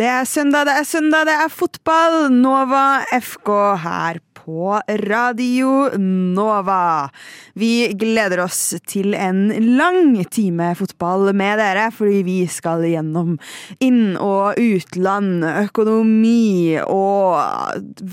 [0.00, 2.30] Det er søndag, det er søndag, det er fotball!
[2.32, 3.50] Nova FK
[3.82, 4.16] her
[4.50, 5.98] på Radio
[6.34, 7.10] Nova.
[7.54, 9.44] Vi gleder oss til en
[9.76, 13.36] lang time fotball med dere, fordi vi skal gjennom
[13.78, 17.38] inn- og utland, økonomi og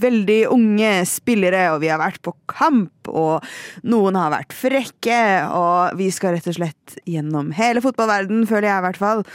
[0.03, 3.41] veldig unge spillere, og vi har vært på kamp, og
[3.87, 8.83] noen har vært frekke, og vi skal rett og slett gjennom hele fotballverden, føler jeg
[8.83, 9.25] i hvert fall.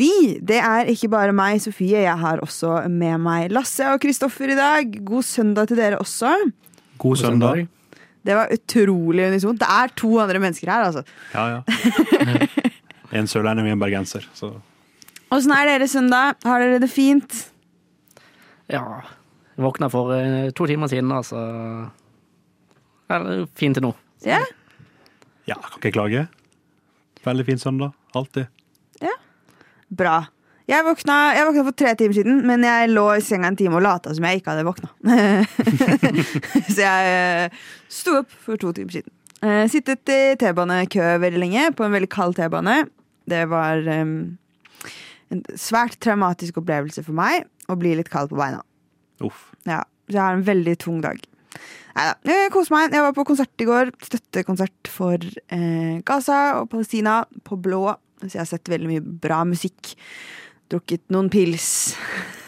[0.00, 4.54] Vi, det er ikke bare meg, Sofie, jeg har også med meg Lasse og Kristoffer
[4.54, 5.00] i dag.
[5.04, 6.37] God søndag til dere også.
[6.98, 7.66] God søndag.
[8.26, 9.60] Det var utrolig unisont.
[9.60, 11.04] Det er to andre mennesker her, altså.
[11.34, 12.46] Ja, ja.
[13.18, 14.26] En sørlending og en bergenser.
[14.36, 14.50] Så
[15.32, 16.36] Åssen er dere søndag?
[16.44, 17.32] Har dere det fint?
[18.68, 18.82] Ja.
[19.56, 21.40] Jeg våkna for eh, to timer siden, altså.
[23.08, 23.94] så ja, det er fint til nå.
[24.26, 24.42] Ja?
[25.48, 26.26] ja, kan ikke klage.
[27.24, 27.96] Veldig fin søndag.
[28.16, 28.46] Alltid.
[29.00, 29.14] Ja.
[29.88, 30.18] Bra.
[30.68, 33.78] Jeg våkna, jeg våkna for tre timer siden, men jeg lå i senga en time
[33.78, 34.90] og lata som jeg ikke hadde våkna.
[36.74, 39.14] Så jeg eh, sto opp for to timer siden.
[39.40, 42.82] Eh, Sittet i T-banekø veldig lenge, på en veldig kald T-bane.
[43.28, 44.12] Det var um,
[45.32, 48.60] en svært traumatisk opplevelse for meg å bli litt kald på beina.
[49.24, 49.46] Uff.
[49.64, 51.22] Ja, så jeg har en veldig tung dag.
[51.96, 52.92] Neida, jeg koser meg.
[52.92, 53.94] Jeg var på konsert i går.
[54.04, 57.86] Støttekonsert for eh, Gaza og Palestina på Blå.
[58.20, 59.96] Så jeg har sett veldig mye bra musikk.
[60.68, 61.68] Drukket noen pils.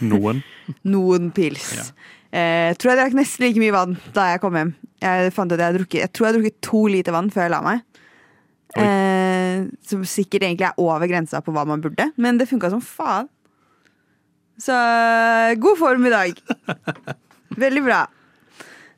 [0.04, 0.42] Noen.
[0.92, 1.70] Noen pils.
[1.76, 1.86] Ja.
[2.30, 4.74] Eh, tror jeg drakk nesten like mye vann da jeg kom hjem.
[5.02, 7.62] Jeg, fant at jeg, drukket, jeg tror jeg drukket to liter vann før jeg la
[7.64, 7.86] meg.
[8.78, 12.82] Eh, som sikkert egentlig er over grensa på hva man burde, men det funka som
[12.84, 13.28] faen.
[14.60, 16.41] Så eh, god form i dag.
[17.64, 18.04] Veldig bra.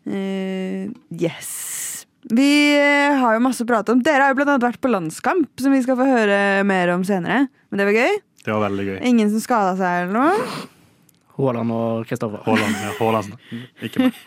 [0.02, 1.52] Uh, yes.
[2.30, 4.02] Vi eh, har jo masse å prate om.
[4.02, 7.06] Dere har jo blant annet vært på landskamp, som vi skal få høre mer om
[7.06, 7.46] senere.
[7.70, 8.18] Men det var gøy.
[8.42, 8.96] Det var veldig gøy.
[9.06, 10.68] Ingen som skada seg eller noe.
[11.36, 12.42] Haaland og Kristoffer.
[12.46, 12.78] Haaland.
[12.82, 13.36] Ja, Haaland.
[13.86, 14.18] Ikke meg.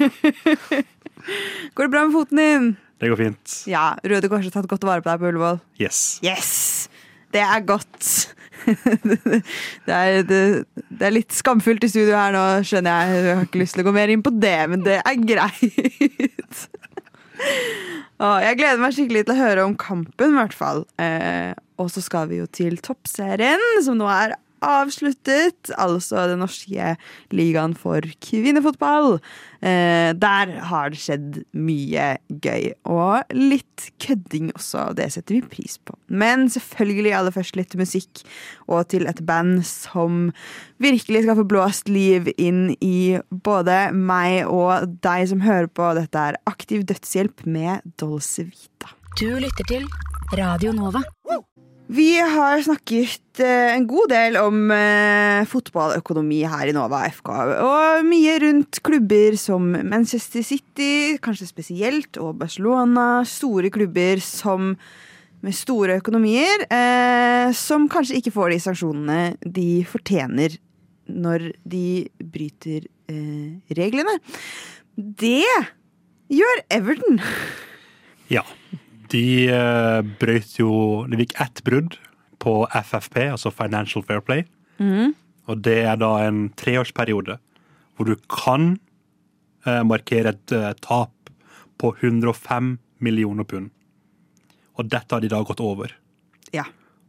[1.76, 2.70] Går det bra med foten din?
[3.02, 3.56] Det går fint.
[3.68, 5.60] Ja, Røde Kors har tatt godt vare på deg på Ullevål.
[5.82, 6.22] Yes.
[6.24, 6.54] Yes!
[7.36, 8.12] Det er godt.
[9.86, 10.40] det, er, det,
[10.88, 13.20] det er litt skamfullt i studio her nå, skjønner jeg.
[13.26, 16.64] Jeg har ikke lyst til å gå mer inn på det, men det er greit.
[18.16, 20.86] Jeg gleder meg skikkelig til å høre om kampen, i hvert fall.
[21.82, 25.72] Og så skal vi jo til toppserien, som nå er avsluttet.
[25.78, 26.94] Altså den norske
[27.36, 29.20] ligaen for kvinnefotball.
[29.62, 32.72] Eh, der har det skjedd mye gøy.
[32.90, 35.98] Og litt kødding også, og det setter vi pris på.
[36.08, 38.24] Men selvfølgelig aller først litt musikk,
[38.68, 40.30] og til et band som
[40.84, 45.94] virkelig skal få blåst liv inn i både meg og deg som hører på.
[45.98, 48.94] Dette er Aktiv dødshjelp med Dolce Vita.
[49.20, 49.86] Du lytter til
[50.36, 51.04] Radio Nova.
[51.86, 57.30] Vi har snakket eh, en god del om eh, fotballøkonomi her i Nova FK.
[57.62, 63.22] Og mye rundt klubber som Manchester City, kanskje spesielt, og Barcelona.
[63.30, 64.74] Store klubber som,
[65.46, 70.58] med store økonomier, eh, som kanskje ikke får de sanksjonene de fortjener
[71.06, 72.90] når de bryter
[73.78, 74.16] reglene.
[74.98, 75.46] Det
[76.34, 77.22] gjør Everton.
[78.34, 78.42] Ja.
[79.16, 80.70] De uh, brøt jo
[81.08, 81.96] Det gikk ett brudd
[82.44, 84.44] på FFP, altså Financial Fair Play.
[85.50, 87.38] Og det er da en treårsperiode
[87.96, 88.74] hvor du kan
[89.66, 91.30] eh, markere et eh, tap
[91.80, 92.74] på 105
[93.06, 93.70] millioner pund.
[94.76, 95.94] Og dette har de da gått over.
[96.52, 96.66] Ja.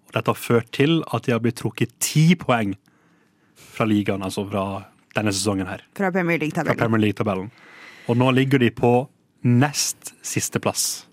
[0.06, 2.76] Og dette har ført til at de har blitt trukket ti poeng
[3.56, 4.66] fra ligaen, altså fra
[5.16, 5.82] denne sesongen her.
[5.96, 7.00] Fra Premier League-tabellen.
[7.02, 7.50] League-tabellen.
[8.06, 8.92] Og nå ligger de på
[9.42, 11.05] nest siste plass.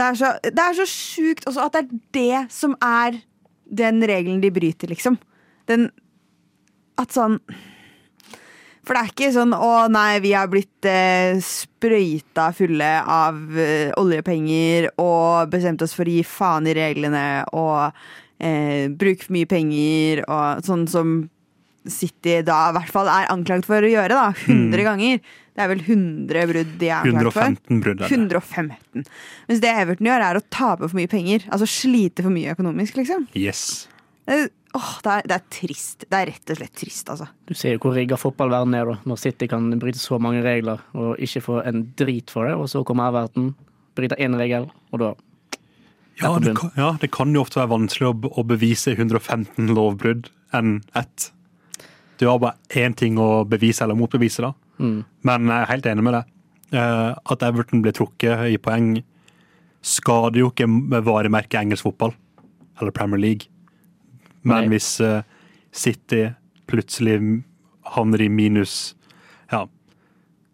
[0.00, 3.18] Det er så, det er så sjukt også at det er det som er
[3.70, 5.18] den regelen de bryter, liksom.
[5.68, 5.90] Den
[7.00, 7.36] At sånn
[8.80, 13.92] For det er ikke sånn 'Å nei, vi har blitt eh, sprøyta fulle av eh,
[14.00, 17.92] oljepenger' 'og bestemt oss for å gi faen i reglene' og
[18.40, 21.28] eh, 'bruke for mye penger' og sånn som
[21.86, 24.32] City da i hvert fall er anklagd for å gjøre, da.
[24.48, 25.20] 100 ganger.
[25.60, 27.50] Det er vel 100 brudd de er anklagd for.
[27.52, 27.98] 115 brudd.
[28.00, 28.16] er det.
[28.16, 29.02] 115.
[29.50, 31.44] Mens det Everton gjør, er å tape for mye penger.
[31.52, 33.26] Altså slite for mye økonomisk, liksom.
[33.36, 33.64] Yes.
[34.24, 34.38] Det,
[34.78, 36.06] åh, det, er, det er trist.
[36.06, 37.26] Det er rett og slett trist, altså.
[37.44, 39.10] Du ser jo hvor rigga fotballverden er, da.
[39.10, 42.70] Når City kan bryte så mange regler og ikke få en drit for det, og
[42.72, 43.50] så kommer Everton,
[43.98, 45.10] bryter én regel, og da
[46.20, 50.32] Ja det, kan, ja, det kan jo ofte være vanskelig å, å bevise 115 lovbrudd
[50.56, 51.30] enn ett.
[52.20, 54.52] Du har bare én ting å bevise eller motbevise, da.
[54.80, 54.98] Mm.
[55.28, 56.34] Men jeg er helt enig med deg.
[56.80, 58.94] Eh, At Everton blir trukket i poeng,
[59.80, 60.68] skader jo ikke
[61.06, 62.14] varemerket engelsk fotball
[62.80, 63.48] eller Premier League.
[64.42, 64.74] Men Nei.
[64.74, 65.22] hvis, eh,
[65.72, 66.30] City
[66.70, 67.18] plutselig
[67.94, 68.94] havner i minus
[69.52, 69.66] ja,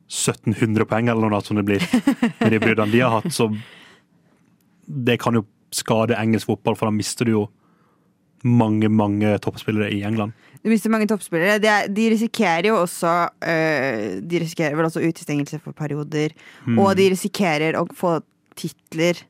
[0.09, 1.83] 1700 poeng, eller noe som det blir,
[2.41, 3.33] med de bruddene de har hatt.
[3.35, 3.51] Så
[4.87, 5.45] det kan jo
[5.75, 7.45] skade engelsk fotball, for da mister du jo
[8.45, 10.33] mange, mange toppspillere i England.
[10.63, 11.61] Du mister mange toppspillere.
[11.63, 13.11] De, de risikerer jo også
[13.47, 16.35] øh, De risikerer vel også utestengelse for perioder.
[16.75, 18.17] Og de risikerer å få
[18.59, 19.21] titler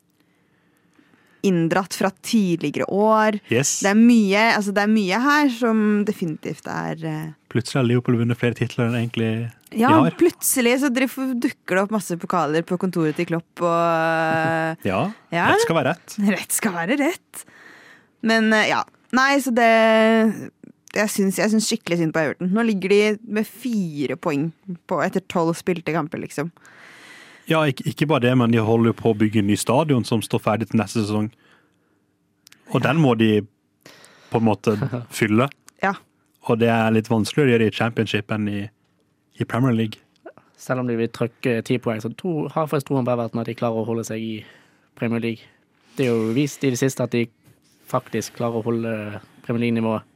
[1.46, 3.36] inndratt fra tidligere år.
[3.52, 3.76] Yes.
[3.84, 8.16] Det er mye, altså det er mye her som definitivt er øh, Plutselig har Liverpool
[8.18, 9.28] vunnet flere titler enn egentlig
[9.76, 10.16] Ja, de har.
[10.18, 15.46] plutselig så dukker det opp masse pokaler på kontoret til Klopp, og Ja, Ja.
[15.52, 16.16] rett skal være rett.
[16.34, 17.44] Rett skal være rett.
[18.26, 18.82] Men eh, ja.
[19.16, 19.72] Nei, så det
[20.96, 22.52] Jeg syns, jeg syns skikkelig synd på Everton.
[22.56, 23.00] Nå ligger de
[23.36, 24.48] med fire poeng
[24.88, 26.48] på, etter tolv spilte kamper, liksom.
[27.46, 30.06] Ja, ikke, ikke bare det, men de holder jo på å bygge en ny stadion
[30.08, 31.28] som står ferdig til neste sesong.
[32.72, 33.44] Og den må de
[34.32, 34.74] på en måte
[35.18, 35.50] fylle.
[35.84, 35.92] Ja.
[36.48, 38.64] Og det er litt vanskeligere å gjøre i championship enn i,
[39.36, 40.00] i Premier League.
[40.56, 43.50] Selv om de vil trykke ti poeng, så to, har faktisk troen på Everton at
[43.50, 44.34] de klarer å holde seg i
[44.96, 45.44] Premier League.
[45.96, 47.26] Det er jo vist i det siste at de
[47.90, 48.92] faktisk klarer å holde
[49.46, 50.06] Premier League-nivået.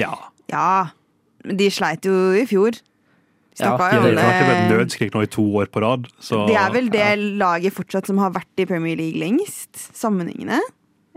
[0.00, 0.12] Ja.
[0.50, 0.92] Ja.
[1.46, 2.78] Men de sleit jo i fjor.
[3.56, 6.10] Snakka De jo har det et nødskrik nå i to år på rad.
[6.20, 7.14] Så, De er vel det ja.
[7.16, 10.60] laget fortsatt som har vært i Premier League lengst, sammenhengende?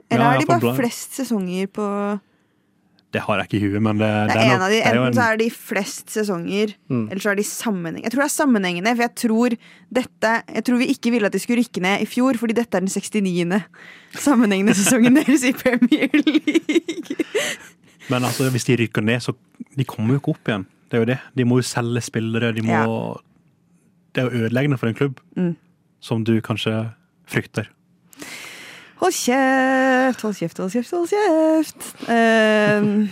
[0.10, 1.86] Eller Ja, har de bare flest sesonger på
[3.12, 4.76] Det har jeg ikke i huet, men det, Det det er en nok- av de,
[4.76, 7.08] det er Enten en- så er de flest sesonger, Mm.
[7.10, 8.04] eller så er de sammenhengende.
[8.04, 9.50] Jeg tror det er sammenhengende, for jeg tror
[9.92, 12.76] dette Jeg tror vi ikke ville at de skulle rykke ned i fjor, fordi dette
[12.78, 13.64] er den 69.
[14.14, 17.16] sammenhengende sesongen deres i Premier League.
[18.10, 19.34] Men altså, hvis de rykker ned, så
[19.78, 20.66] de kommer jo ikke opp igjen.
[20.90, 21.20] Det er jo det.
[21.38, 22.54] De må jo selge spillere.
[22.56, 23.14] De må Ja.
[24.16, 25.56] Det er jo ødeleggende for en klubb, Mm.
[26.02, 26.92] som du kanskje
[27.28, 27.68] frykter.
[29.00, 29.30] Hold kjeft,
[30.18, 31.86] hold kjeft, hold kjeft, hold kjeft.
[32.10, 33.06] Uh,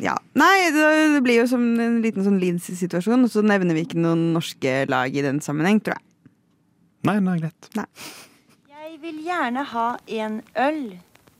[0.00, 0.14] ja.
[0.38, 0.86] Nei, det
[1.16, 4.84] det blir jo som en liten sånn Leeds-situasjon, og så nevner vi ikke noen norske
[4.90, 6.04] lag i den sammenheng, tror jeg.
[7.08, 7.70] Nei, nei, greit.
[8.68, 9.86] Jeg vil gjerne ha
[10.20, 10.80] en øl,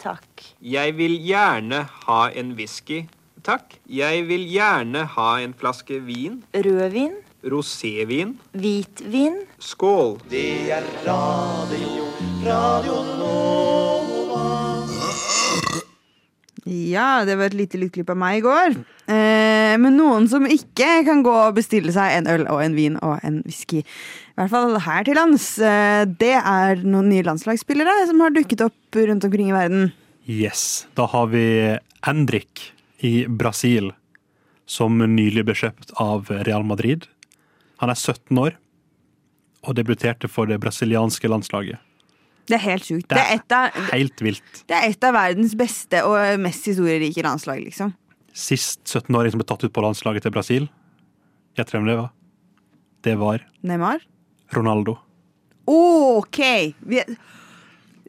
[0.00, 0.44] takk.
[0.64, 3.02] Jeg vil gjerne ha en whisky,
[3.44, 3.76] takk.
[3.84, 6.40] Jeg vil gjerne ha en flaske vin.
[6.56, 8.38] Rødvin, Rosévin.
[8.52, 10.20] hvitvin, Skål.
[16.70, 18.76] Ja, det var et lite lydklipp av meg i går.
[19.11, 22.99] Eh, men noen som ikke kan gå og bestille seg en øl og en vin
[23.02, 28.06] og en whisky, i hvert fall her til lands, eh, det er noen nye landslagsspillere
[28.08, 29.90] som har dukket opp rundt omkring i verden.
[30.31, 30.87] Yes.
[30.94, 31.44] Da har vi
[32.06, 32.70] Endrik
[33.02, 33.90] i Brasil,
[34.70, 37.08] som nylig ble kjøpt av Real Madrid.
[37.82, 38.55] Han er 17 år
[39.66, 41.82] og debuterte for det brasilianske landslaget.
[42.46, 43.08] Det er helt sjukt.
[43.08, 44.64] Det Det er- et av, Helt vilt.
[44.66, 47.94] det er et av verdens beste og mest historierike landslag, liksom.
[48.32, 50.69] Sist 17-åring som ble tatt ut på landslaget til Brasil,
[51.56, 52.10] gjett hvem det var?
[53.02, 54.00] Det var Neymar?
[54.52, 54.98] Ronaldo.
[55.66, 56.38] OK!
[56.87, 57.16] Vi er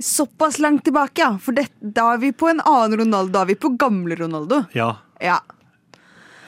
[0.02, 1.38] såpass langt tilbake, ja.
[1.38, 3.32] For det, da er vi på en annen Ronaldo.
[3.32, 4.66] Da er vi på gamle Ronaldo.
[4.74, 5.40] Ja, Ja.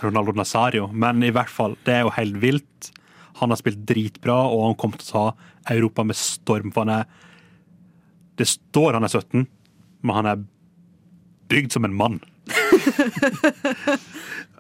[0.02, 0.88] Ronaldo Nazario.
[0.92, 2.92] Men i hvert fall, det er jo helt vilt.
[3.40, 6.72] Han har spilt dritbra, og han kommer til å ta Europa med storm.
[6.74, 7.06] For han er
[8.40, 9.46] Det står han er 17,
[10.04, 10.44] men han er
[11.52, 12.20] bygd som en mann.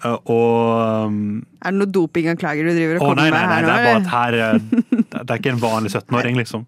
[0.04, 1.18] Eh, og um,
[1.64, 3.76] Er det noe dopinganklager du driver og kommer nei, nei, med nei, her det nå?
[3.76, 6.66] er bare at her eh, Det er ikke en vanlig 17-åring, liksom.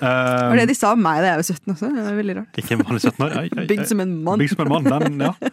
[0.00, 1.90] Det var det Um, de sa om meg da jeg var 17 også.
[1.94, 2.58] Det er veldig rart.
[2.58, 3.36] ikke en vanlig 17-åring.
[3.38, 3.68] Ai, ai, ai.
[3.70, 4.42] Bygd som en mann.
[4.42, 5.52] Bygd som en mann, den, ja.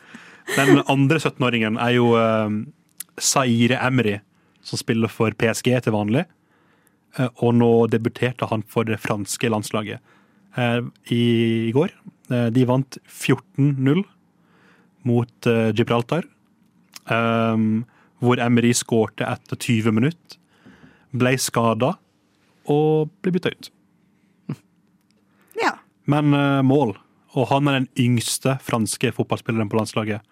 [0.56, 2.58] Den andre 17-åringen er jo um,
[3.22, 4.16] Zaire Emery,
[4.66, 6.26] som spiller for PSG til vanlig.
[7.18, 10.18] Eh, og nå debuterte han for det franske landslaget eh,
[10.58, 11.24] i,
[11.70, 11.94] i går.
[12.30, 14.04] Eh, de vant 14-0
[15.10, 16.28] mot eh, Gibraltar.
[17.10, 17.86] Um,
[18.22, 20.38] hvor Emery skårte etter 20 minutter.
[21.16, 21.96] Ble skada
[22.70, 23.72] og ble bytta ut.
[25.60, 25.74] Ja.
[26.08, 26.94] Men eh, mål.
[27.38, 30.24] Og han er den yngste franske fotballspilleren på landslaget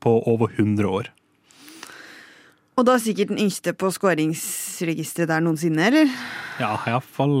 [0.00, 1.10] på over 100 år.
[2.78, 6.14] Og da sikkert den yngste på skåringsregisteret der noensinne, eller?
[6.60, 7.34] Ja, iallfall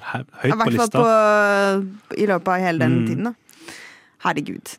[0.00, 1.02] høyt I på hvert fall lista.
[1.02, 3.06] på, i løpet av hele den Mm.
[3.10, 3.34] tiden, da.
[4.24, 4.76] Herregud.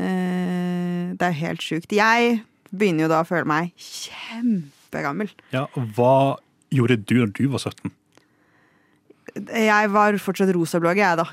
[0.00, 1.92] Eh, det er helt sjukt.
[1.92, 2.42] Jeg
[2.72, 5.30] begynner jo da å føle meg kjempegammel.
[5.54, 6.14] Ja, og hva
[6.70, 7.90] gjorde du da du var 17?
[9.54, 11.26] Jeg var fortsatt rosablogger, jeg, da.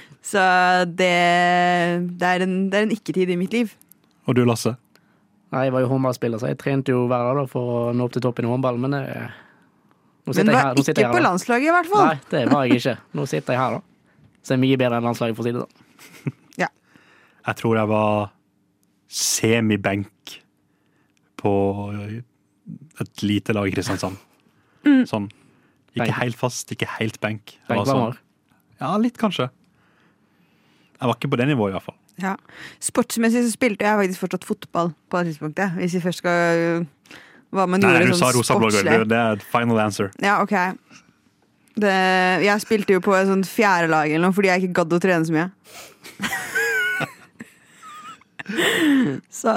[0.30, 0.40] Så
[0.86, 1.10] det,
[2.20, 3.72] det er en, en ikke-tid i mitt liv.
[4.28, 4.76] Og du, Lasse?
[5.50, 8.12] Nei, Jeg var jo håndballspiller, så jeg trente jo hver dag for å nå opp
[8.14, 9.30] til toppen i håndball, men det, nå
[10.26, 10.74] Men du var her.
[10.80, 11.22] Ikke her, på da.
[11.28, 12.06] landslaget, i hvert fall.
[12.06, 12.96] Nei, det var jeg ikke.
[13.14, 13.80] Nå sitter jeg her, da.
[14.42, 15.76] Så er mye bedre enn landslaget, for å si det sånn.
[17.40, 18.30] Jeg tror jeg var
[19.10, 20.34] semibenk
[21.40, 21.52] på
[23.00, 24.18] et lite lag i Kristiansand.
[25.08, 25.30] Sånn.
[25.96, 26.18] Ikke Benk.
[26.20, 27.56] helt fast, ikke helt benk.
[27.66, 28.12] Var Benkvarmer.
[28.12, 29.48] sånn- Ja, litt kanskje.
[31.00, 31.96] Jeg var ikke på det nivået, i hvert fall.
[32.20, 32.36] Ja.
[32.78, 35.72] Sportsmessig så spilte jeg faktisk fortsatt fotball på det tidspunktet.
[35.80, 36.86] Hvis vi først skal
[37.50, 38.84] Hva man Nei, gjorde du sånn sa rosablogger.
[38.84, 38.98] sportslig.
[39.02, 40.06] Det, det er final answer.
[40.22, 40.54] Ja, ok.
[41.80, 41.94] Det,
[42.44, 45.24] jeg spilte jo på et sånt fjerdelag eller noe fordi jeg ikke gadd å trene
[45.26, 45.48] så mye.
[49.40, 49.54] så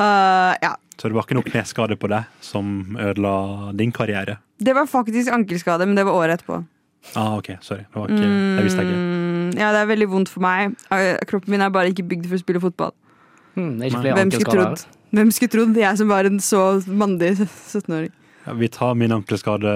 [0.64, 0.74] ja.
[0.98, 3.34] Så det var ikke noe kneskade på deg som ødela
[3.78, 4.38] din karriere?
[4.64, 6.62] Det var faktisk ankelskade, men det var året etterpå.
[7.20, 7.84] Ah, ok, sorry.
[7.84, 9.00] Det, var ikke, det visste jeg ikke.
[9.02, 10.78] Mm, ja, det er veldig vondt for meg.
[10.94, 12.94] Eh, Kroppen min er bare ikke bygd for å spille fotball.
[13.58, 14.86] Hmm, det er ikke flere Hvem skulle trodd?
[15.14, 15.78] Hvem skulle trodd?
[15.78, 18.12] Jeg som var en så mandig 17-åring.
[18.48, 19.74] Ja, vi tar min ankelskade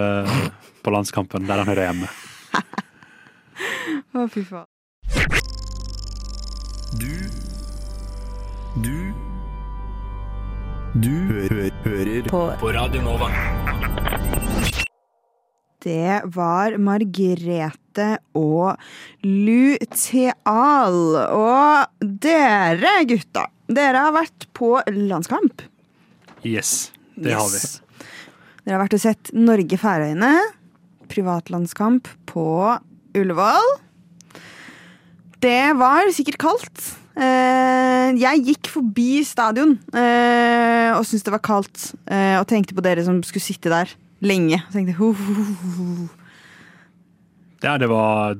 [0.84, 2.10] på landskampen, der han hører hjemme.
[4.18, 4.66] Å, fy faen.
[6.98, 7.14] Du
[8.82, 8.98] Du
[10.98, 12.42] Du hø hø hører på.
[12.62, 13.30] på Radio Nova.
[15.84, 18.76] Det var Margrete og
[19.24, 20.98] Luteal.
[21.38, 25.64] Og dere gutta, dere har vært på landskamp.
[26.48, 27.60] Yes, det har vi.
[28.64, 30.32] Dere har vært og sett Norge-Færøyene.
[31.12, 32.48] Privatlandskamp på
[33.18, 33.70] Ullevål.
[35.44, 36.88] Det var sikkert kaldt.
[37.18, 41.88] Eh, jeg gikk forbi stadion eh, og syntes det var kaldt.
[42.06, 43.90] eh, og tenkte på dere som skulle sitte der
[44.22, 44.62] lenge.
[44.68, 45.46] Og tenkte, ho, ho,
[45.78, 46.08] ho.
[47.64, 48.38] Ja, det var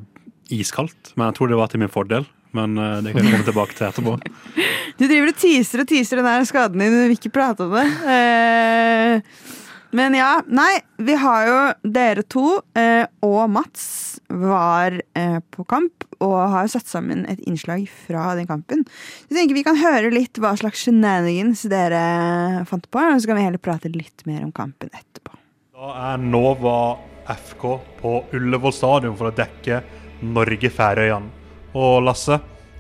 [0.54, 2.28] iskaldt, men jeg tror det var til min fordel.
[2.56, 4.16] Men det kan vi komme tilbake til etterpå.
[4.98, 7.76] Du driver og teaser og teaser den der skaden din, du vil ikke prate om
[7.78, 7.86] det.
[8.10, 9.22] Eh,
[9.98, 11.60] men ja, nei, vi har jo
[11.96, 13.86] dere to eh, og Mats
[14.28, 18.84] var eh, på kamp og har satt sammen et innslag fra den kampen.
[19.30, 23.40] Jeg tenker vi kan høre litt hva slags shenanigans dere fant på, og så kan
[23.40, 25.38] vi heller prate litt mer om kampen etterpå.
[25.78, 26.98] Da er Nova
[27.30, 27.70] FK
[28.02, 29.84] på Ullevål stadion for å dekke
[30.26, 31.34] Norge-Færøyene.
[31.78, 32.40] Og Lasse,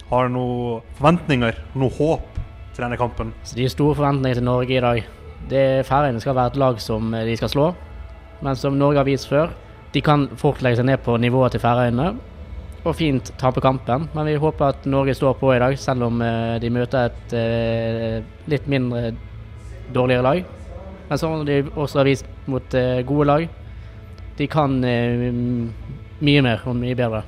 [0.09, 2.39] har du noen forventninger, noe håp
[2.75, 3.33] til denne kampen?
[3.43, 5.01] Så de store forventningene til Norge i dag.
[5.51, 7.67] Det Færøyene skal være et lag som eh, de skal slå.
[8.45, 9.51] Men som Norge har vist før,
[9.91, 12.13] de kan fort legge seg ned på nivået til Færøyene.
[12.87, 14.05] Og fint tape kampen.
[14.15, 17.35] Men vi håper at Norge står på i dag, selv om eh, de møter et
[17.35, 19.11] eh, litt mindre
[19.95, 20.45] dårligere lag.
[21.09, 22.75] Men som de også har vist mot
[23.07, 23.47] gode lag.
[24.37, 27.23] De kan mye mer og mye bedre.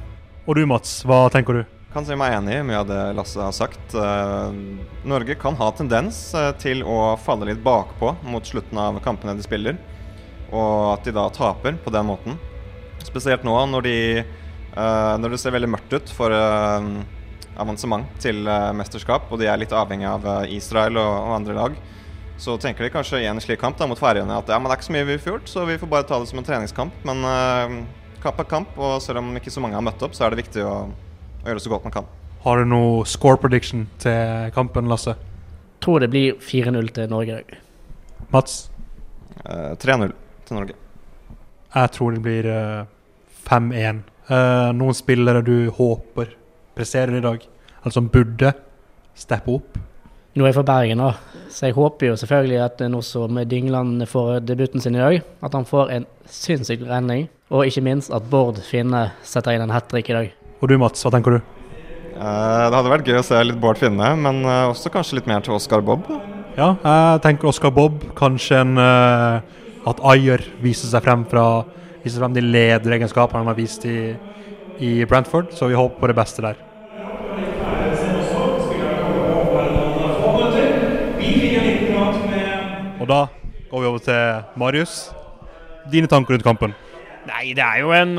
[0.45, 1.78] Og du Mats, hva tenker du?
[1.89, 3.95] Kan si meg enig i mye av det Lasse har sagt.
[3.97, 4.57] Eh,
[5.09, 9.45] Norge kan ha tendens eh, til å falle litt bakpå mot slutten av kampene de
[9.45, 9.79] spiller,
[10.53, 12.37] og at de da taper på den måten.
[13.07, 16.35] Spesielt nå når, de, eh, når det ser veldig mørkt ut for
[17.59, 18.45] avansement til
[18.77, 21.81] mesterskap, og de er litt avhengig av Israel og, andre lag.
[22.39, 24.77] Så tenker de kanskje i en slik kamp da, mot Færøyene at ja, men det
[24.77, 26.45] er ikke så mye vi har gjort, så vi får bare ta det som en
[26.53, 27.01] treningskamp.
[27.09, 27.25] Men
[28.21, 30.45] kamp er kamp, og selv om ikke så mange har møtt opp, så er det
[30.45, 30.75] viktig å,
[31.41, 32.09] å gjøre det så godt man kan.
[32.43, 35.15] Har du noe score prediction til kampen, Lasse?
[35.83, 37.41] Tror det blir 4-0 til Norge.
[38.31, 38.69] Mats?
[39.43, 40.13] Uh, 3-0
[40.47, 40.77] til Norge.
[41.75, 42.87] Jeg tror det blir uh,
[43.47, 44.03] 5-1.
[44.29, 46.35] Uh, noen spillere du håper
[46.77, 47.43] presserer i dag,
[47.81, 48.53] eller som burde
[49.17, 49.79] steppe opp?
[50.37, 51.13] Nå er jeg fra Bergen, da,
[51.51, 55.57] så jeg håper jo selvfølgelig at nå som Dingland får debuten sin i dag, at
[55.57, 57.27] han får en sinnssyk redning.
[57.49, 60.29] Og ikke minst at Bård Finne setter inn en hat trick i dag.
[60.59, 61.39] Og du Mats, hva tenker du?
[62.19, 65.29] Eh, det hadde vært gøy å se litt Bård Finne, men eh, også kanskje litt
[65.29, 66.03] mer til Oscar Bob.
[66.57, 68.01] Ja, jeg tenker Oscar Bob.
[68.19, 71.63] Kanskje en eh, At Ayer viser seg frem fra
[72.03, 74.13] Viser frem de lederegenskapene han har vist i,
[74.79, 76.59] i Brentford, så vi håper på det beste der.
[82.99, 83.19] Og da
[83.67, 84.95] går vi over til Marius.
[85.91, 86.75] Dine tanker rundt kampen?
[87.27, 88.15] Nei, det er jo en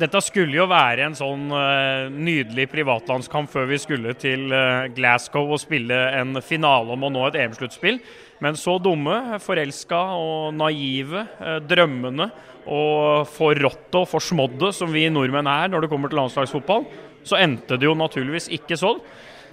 [0.00, 5.52] Dette skulle jo være en sånn uh, nydelig privatlandskamp før vi skulle til uh, Glasgow
[5.52, 8.00] og spille en finale om å nå et EM-sluttspill.
[8.42, 12.30] Men så dumme, forelska og naive, uh, drømmende
[12.62, 16.86] og forrådte og forsmådde som vi nordmenn er når det kommer til landslagsfotball,
[17.26, 19.02] så endte det jo naturligvis ikke sånn.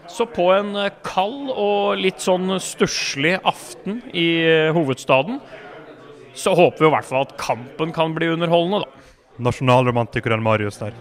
[0.09, 5.37] Så på en eh, kald og litt sånn stusslig aften i eh, hovedstaden,
[6.33, 9.05] så håper vi i hvert fall at kampen kan bli underholdende, da
[9.39, 10.93] nasjonalromantikeren Marius der.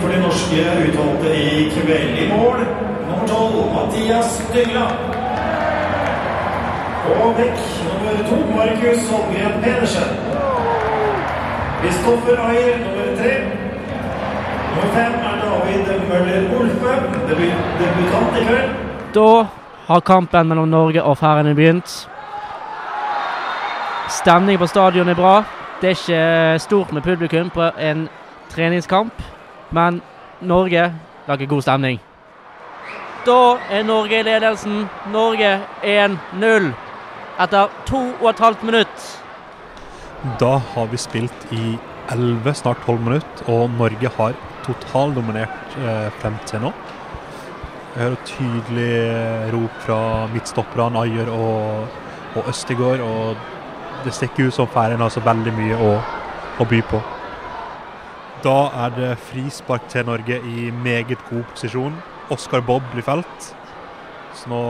[0.00, 2.64] for det norske uttalte i kveldmål
[3.08, 5.05] nummer tolv, Mathias Dyngla.
[7.06, 10.08] Og vekk nummer to, Markus Holmgren Pedersen.
[11.82, 13.34] Kristoffer Ayer nummer tre.
[14.70, 16.94] Nummer fem er David Møller Olfe,
[17.28, 18.70] debutant i kveld.
[19.14, 19.46] Da
[19.86, 22.08] har kampen mellom Norge og Færøyene begynt.
[24.08, 25.44] Stemningen på stadion er bra.
[25.80, 28.08] Det er ikke stort med publikum på en
[28.48, 29.22] treningskamp,
[29.70, 30.02] men
[30.40, 30.92] Norge
[31.28, 32.00] lager god stemning.
[33.26, 34.88] Da er Norge i ledelsen.
[35.12, 36.72] Norge 1-0
[37.42, 39.06] etter to og et halvt minutt.
[40.40, 41.76] Da har vi spilt i
[42.12, 46.72] 11, snart 12 minutter, og Norge har totaldominert eh, frem til nå.
[47.96, 49.98] Jeg hører tydelig eh, rop fra
[50.32, 52.00] midtstopperne Ayer og,
[52.36, 53.36] og Østigård, og
[54.04, 55.92] det stikker ikke ut som Færøyene har så veldig mye å,
[56.60, 57.02] å by på.
[58.44, 61.96] Da er det frispark til Norge i meget god posisjon.
[62.30, 63.54] Oskar Bob blir felt.
[64.36, 64.62] Så nå,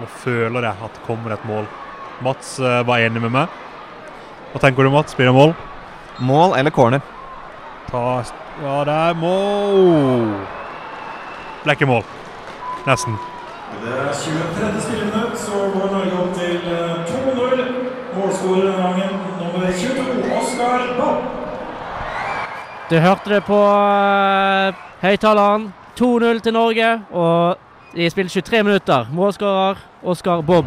[0.00, 1.66] nå føler jeg at det kommer et mål.
[2.24, 3.56] Mats eh, var enig med meg.
[4.52, 5.16] Hva tenker du, Mats?
[5.16, 5.52] Blir det mål?
[6.24, 7.02] Mål eller corner?
[7.90, 8.22] Ta,
[8.62, 10.32] ja, det er mål.
[11.66, 12.06] Er ikke mål.
[12.88, 13.18] Nesten.
[13.82, 14.80] Det er 23.
[14.80, 17.64] spilleminutt, så går Norge opp til eh, 2-0.
[18.16, 21.28] Målskårer denne gangen nummer 22, Oskar Bapp.
[22.88, 24.72] Du hørte det på uh,
[25.04, 25.68] høyttaleren.
[26.00, 29.06] 2-0 til Norge, og de spiller 23 minutter.
[29.12, 30.66] Målskårer Oskar Bob.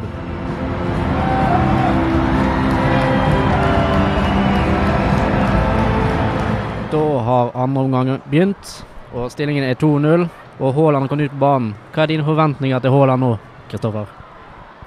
[6.91, 10.27] Da har andre omgang begynt, og stillingen er 2-0.
[10.61, 11.71] Og Haaland kom ut på banen.
[11.93, 13.31] Hva er dine forventninger til Haaland nå,
[13.71, 14.09] Kristoffer?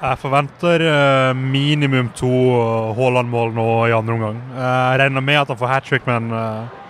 [0.05, 4.40] Jeg forventer eh, minimum to eh, Haaland-mål nå i andre omgang.
[4.59, 6.83] Jeg regner med at han får hat trick, men eh,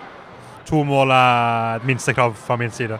[0.66, 2.98] to mål er et minstekrav fra min side.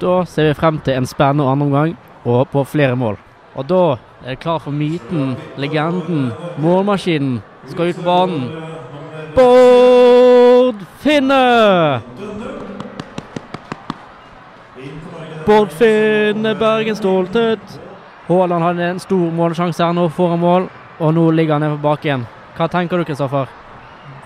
[0.00, 3.18] Da ser vi frem til en spennende andre omgang og på flere mål.
[3.54, 3.82] Og da
[4.24, 8.48] er det klar for myten, legenden, målmaskinen skal ut på banen.
[9.34, 12.00] Bård Finne!
[15.46, 17.80] Bård Finne Bergen stolthet.
[18.26, 21.84] Haaland hadde en stor målsjanse her nå foran mål, og nå ligger han nede på
[21.90, 22.24] baken.
[22.56, 23.50] Hva tenker du, Kristoffer?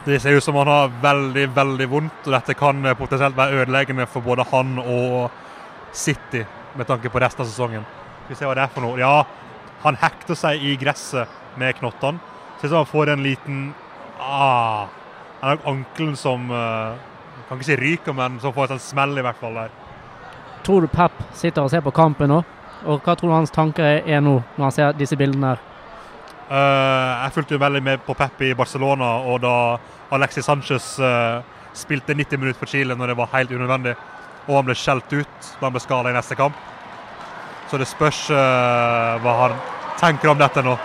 [0.07, 4.07] Det ser ut som han har veldig, veldig vondt, og dette kan potensielt være ødeleggende
[4.07, 5.29] for både han og
[5.93, 6.45] City
[6.77, 7.85] med tanke på resten av sesongen.
[8.25, 8.99] Skal vi se hva det er for noe.
[9.01, 9.25] Ja,
[9.83, 12.21] han hekter seg i gresset med knottene.
[12.59, 13.59] Ser ut som han får en liten
[14.19, 14.89] ah,
[15.39, 16.99] Det er ankelen som uh,
[17.47, 19.75] Kan ikke si ryker, men som får en smell i hvert fall der.
[20.67, 22.43] Tror du Pep sitter og ser på kampen nå?
[22.85, 25.63] Og hva tror du hans tanker er nå, når han ser disse bildene her?
[26.49, 29.55] Uh, jeg fulgte jo veldig med på Pep i Barcelona, og da
[30.17, 31.41] Alexis Sanchez uh,
[31.77, 33.95] spilte 90 minutter for Chile når det var helt unødvendig,
[34.49, 36.57] og han ble skjelt ut da han ble skada i neste kamp.
[37.69, 39.59] Så det spørs uh, hva han
[40.01, 40.77] tenker om dette nå.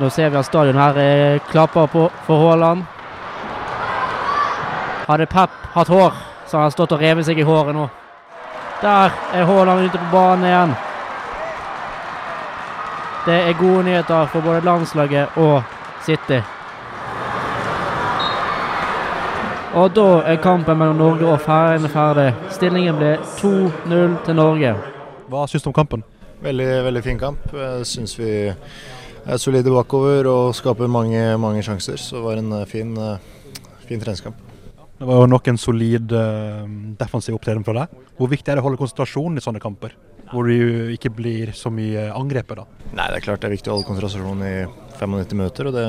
[0.00, 2.86] Nå ser vi at stadion her eh, klapper på for Haaland.
[5.06, 7.84] Hadde Pep hatt hår, så hadde han stått og revet seg i håret nå.
[8.82, 10.74] Der er Haaland ute på banen igjen.
[13.28, 15.62] Det er gode nyheter for både landslaget og
[16.02, 16.40] City.
[19.72, 22.26] Og da er kampen mellom Norge og Færøyene ferdig.
[22.52, 24.72] Stillingen ble 2-0 til Norge.
[25.32, 26.02] Hva syns du om kampen?
[26.44, 27.46] Veldig, veldig fin kamp.
[27.56, 31.96] Jeg syns vi er solide bakover og skaper mange, mange sjanser.
[31.96, 34.42] Så det var en eh, fin, eh, fin treningskamp.
[34.98, 36.68] Det var jo nok en solid uh,
[37.00, 38.02] defensiv opptreden fra deg.
[38.18, 39.96] Hvor viktig er det å holde konsentrasjonen i sånne kamper?
[40.30, 42.84] Hvor du ikke blir så mye angrepet, da?
[42.92, 44.52] Nei, det er klart det er viktig å holde konsentrasjonen i
[45.00, 45.88] 95 minutter, og det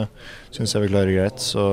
[0.55, 1.43] syns jeg vi klarer greit.
[1.43, 1.67] Så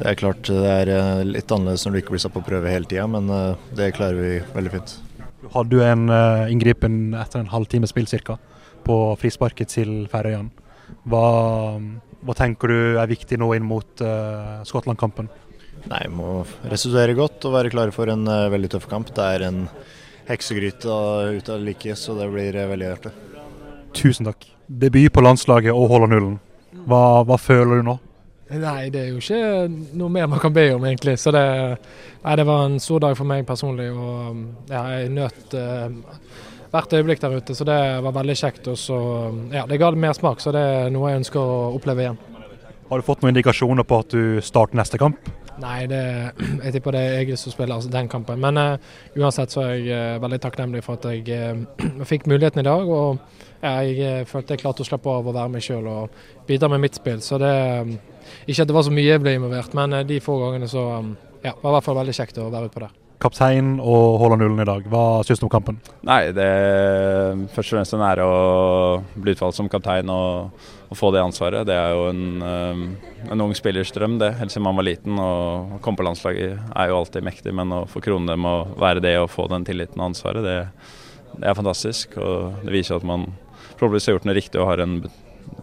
[0.00, 2.88] det er klart det er litt annerledes når du ikke blir satt på prøve hele
[2.88, 3.30] tida, men
[3.76, 4.98] det klarer vi veldig fint.
[5.50, 8.36] Hadde du en uh, inngripen etter en halvtime spill ca.
[8.84, 10.50] på frisparket til Færøyene.
[11.08, 11.24] Hva,
[12.20, 15.30] hva, tenker du er viktig nå inn mot uh, Skottland-kampen?
[15.88, 19.14] Nei, må restituere godt og være klare for en uh, veldig tøff kamp.
[19.16, 19.64] Det er en
[20.28, 21.00] heksegryte
[21.38, 23.14] ut av like, så det blir veldig hjertelig.
[23.96, 24.44] Tusen takk.
[24.68, 26.36] Debut på landslaget og holder nullen.
[26.86, 27.96] Hva, hva, føler du nå?
[28.50, 31.14] Nei, det er jo ikke noe mer man kan be om, egentlig.
[31.22, 31.42] Så det,
[32.24, 33.86] nei, det var en stor dag for meg personlig.
[33.94, 34.40] Og
[34.72, 36.00] ja, jeg nøt eh,
[36.72, 38.66] hvert øyeblikk der ute, så det var veldig kjekt.
[38.72, 38.98] Og så,
[39.54, 42.18] ja, det ga mer smak, så det er noe jeg ønsker å oppleve igjen.
[42.90, 45.30] Har du fått noen indikasjoner på at du starter neste kamp?
[45.60, 46.02] Nei, det,
[46.64, 48.42] jeg tipper det er Egil som spiller altså, den kampen.
[48.42, 52.64] Men uh, uansett så er jeg uh, veldig takknemlig for at jeg uh, fikk muligheten
[52.64, 52.90] i dag.
[52.90, 53.20] Og
[53.62, 56.96] jeg følte jeg klarte å slappe av og være meg sjøl og bidra med mitt
[56.96, 57.20] spill.
[57.22, 57.52] Så det
[58.46, 61.12] Ikke at det var så mye jeg ble involvert, men de få gangene så um,
[61.44, 62.90] ja, var i hvert fall veldig kjekt å være ute på det.
[63.20, 64.86] kaptein og holder nullen i dag.
[64.88, 65.76] Hva syns du om kampen?
[66.08, 68.38] Nei, det er først og fremst en ære å
[69.12, 70.54] bli utvalgt som kaptein og,
[70.88, 71.66] og få det ansvaret.
[71.68, 72.80] Det er jo en, eh,
[73.28, 74.32] en ung spillers drøm, det.
[74.40, 75.20] Helt siden man var liten.
[75.20, 78.72] Og å komme på landslaget er jo alltid mektig, men å få krone dem og
[78.80, 80.58] være det og få den tilliten og ansvaret, det,
[81.36, 82.16] det er fantastisk.
[82.16, 83.28] Og det viser at man
[83.74, 84.96] forhåpentligvis har gjort noe riktig og har en,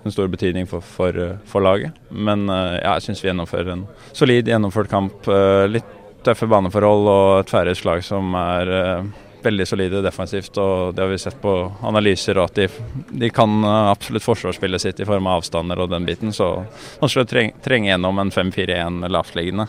[0.04, 1.96] en stor betydning for, for, for laget.
[2.10, 5.28] Men eh, ja, jeg syns vi gjennomfører en solid gjennomført kamp.
[5.28, 5.94] eh, Litt
[6.26, 9.10] tøffe baneforhold og et færøysk lag som er eh,
[9.44, 10.58] veldig solide defensivt.
[10.60, 11.54] og Det har vi sett på
[11.88, 12.68] analyser, og at de,
[13.24, 16.34] de kan absolutt forsvarsspillet sitt i form av avstander og den biten.
[16.36, 16.50] Så
[17.02, 19.68] man skal trenge, trenge gjennom en 5-4-1 lavtliggende.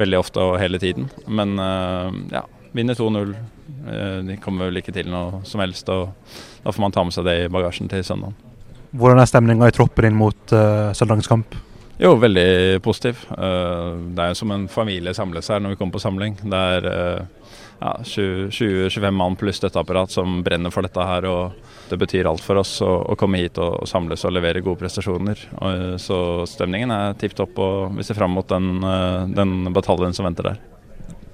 [0.00, 1.08] veldig ofte og hele tiden.
[1.26, 1.56] Men
[2.34, 3.34] ja, vinner 2-0.
[3.88, 5.88] Eh, de kommer vel ikke til noe som helst.
[5.88, 6.10] og
[6.64, 8.36] Da får man ta med seg det i bagasjen til søndag.
[8.90, 11.54] Hvordan er stemninga i troppen inn mot uh, søndagens kamp?
[12.00, 13.26] Jo, veldig positiv.
[13.30, 16.38] Uh, Det er som en familie samles her når vi kommer på samling.
[16.42, 21.28] Det er uh, ja, 20-25 mann pluss støtteapparat som brenner for dette her.
[21.28, 24.64] og Det betyr alt for oss å, å komme hit og, og samles og levere
[24.64, 25.46] gode prestasjoner.
[25.58, 26.18] Og, eh, så
[26.48, 28.84] stemningen er tipp topp, og vi ser fram mot den,
[29.32, 30.60] den bataljen som venter der.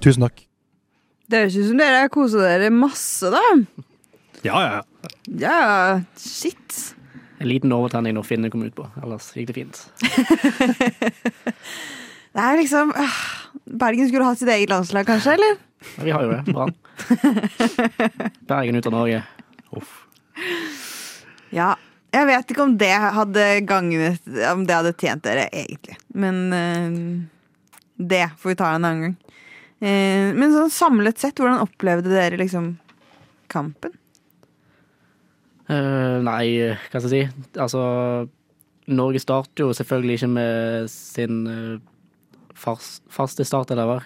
[0.03, 0.45] Tusen takk.
[1.27, 3.43] Det høres ut som dere koser dere masse, da.
[4.45, 4.69] Ja, ja.
[4.71, 4.81] Ja,
[6.17, 6.95] shit.
[7.37, 9.83] En liten overtenning når Finne kom utpå, ellers gikk det fint.
[12.37, 13.13] Det er liksom øh,
[13.81, 15.55] Bergen skulle hatt sitt eget landslag, kanskje, eller?
[15.95, 16.53] Ja, vi har jo det.
[16.53, 16.67] Bra.
[18.51, 19.23] Bergen ut av Norge.
[21.55, 21.71] Ja.
[22.13, 25.97] Jeg vet ikke om det hadde gagnet Om det hadde tjent dere, egentlig.
[26.13, 26.99] Men øh,
[27.97, 29.17] det får vi ta en annen gang.
[29.81, 32.75] Eh, men sånn samlet sett, hvordan opplevde dere liksom
[33.51, 33.97] kampen?
[35.67, 36.43] Eh, nei,
[36.87, 37.47] hva skal jeg si?
[37.59, 37.81] Altså,
[38.87, 41.79] Norge starter jo selvfølgelig ikke med sin uh,
[42.55, 44.05] fast, faste startelever.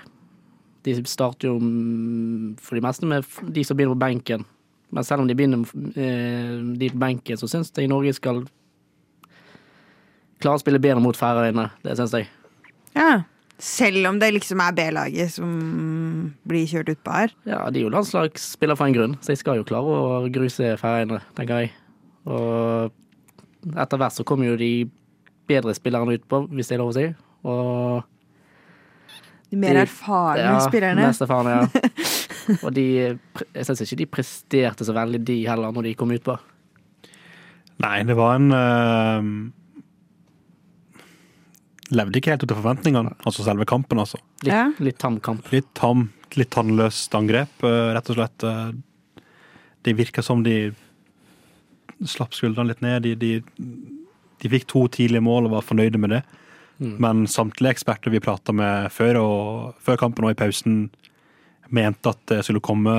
[0.86, 4.48] De starter jo mm, for de meste med de som begynner på benken.
[4.92, 5.62] Men selv om de begynner
[5.96, 8.42] eh, de på benken, så syns jeg Norge skal
[10.42, 11.70] klare å spille bedre mot Færøyene.
[11.86, 12.28] Det syns jeg.
[12.98, 13.22] Ja.
[13.62, 15.50] Selv om det liksom er B-laget som
[16.50, 17.34] blir kjørt utpå her.
[17.46, 20.74] Ja, de er jo landslagsspillere for en grunn, så de skal jo klare å gruse
[20.82, 21.74] Færøyene, tenker jeg.
[22.26, 24.72] Og etter hvert så kommer jo de
[25.50, 27.06] bedre spillerne utpå, hvis det er lov å si.
[27.46, 28.02] Og
[29.52, 31.06] De mer erfarne ja, spillerne.
[31.06, 31.88] Mest erfarne, ja.
[32.66, 36.40] Og de Jeg syns ikke de presterte så veldig, de heller, når de kom utpå.
[37.82, 39.30] Nei, det var en uh,
[41.92, 44.18] Levde ikke helt ut til forventningene, altså selve kampen, altså.
[44.48, 45.50] Litt, litt tam kamp.
[45.52, 46.06] Litt tam,
[46.40, 48.44] litt tannløst angrep, eh, rett og slett.
[48.48, 49.24] eh.
[49.84, 50.72] Det virka som de
[52.06, 53.04] slapp skuldrene litt ned.
[53.04, 53.32] De, de,
[54.42, 56.22] de fikk to tidlige mål og var fornøyde med det.
[56.82, 56.96] Mm.
[57.04, 60.80] Men samtlige eksperter vi prata med før, og, før kampen og i pausen,
[61.72, 62.94] mente at det skulle komme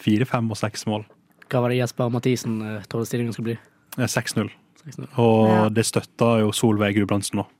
[0.00, 1.04] fire, fem og seks mål.
[1.50, 3.58] Hva var det Jesper Mathisen eh, trodde stillingen skulle bli?
[3.98, 4.48] Eh, 6-0.
[4.86, 5.06] 6-0.
[5.18, 5.68] Og Ja.
[5.70, 7.52] det støtta jo Solveig Gulbrandsen òg.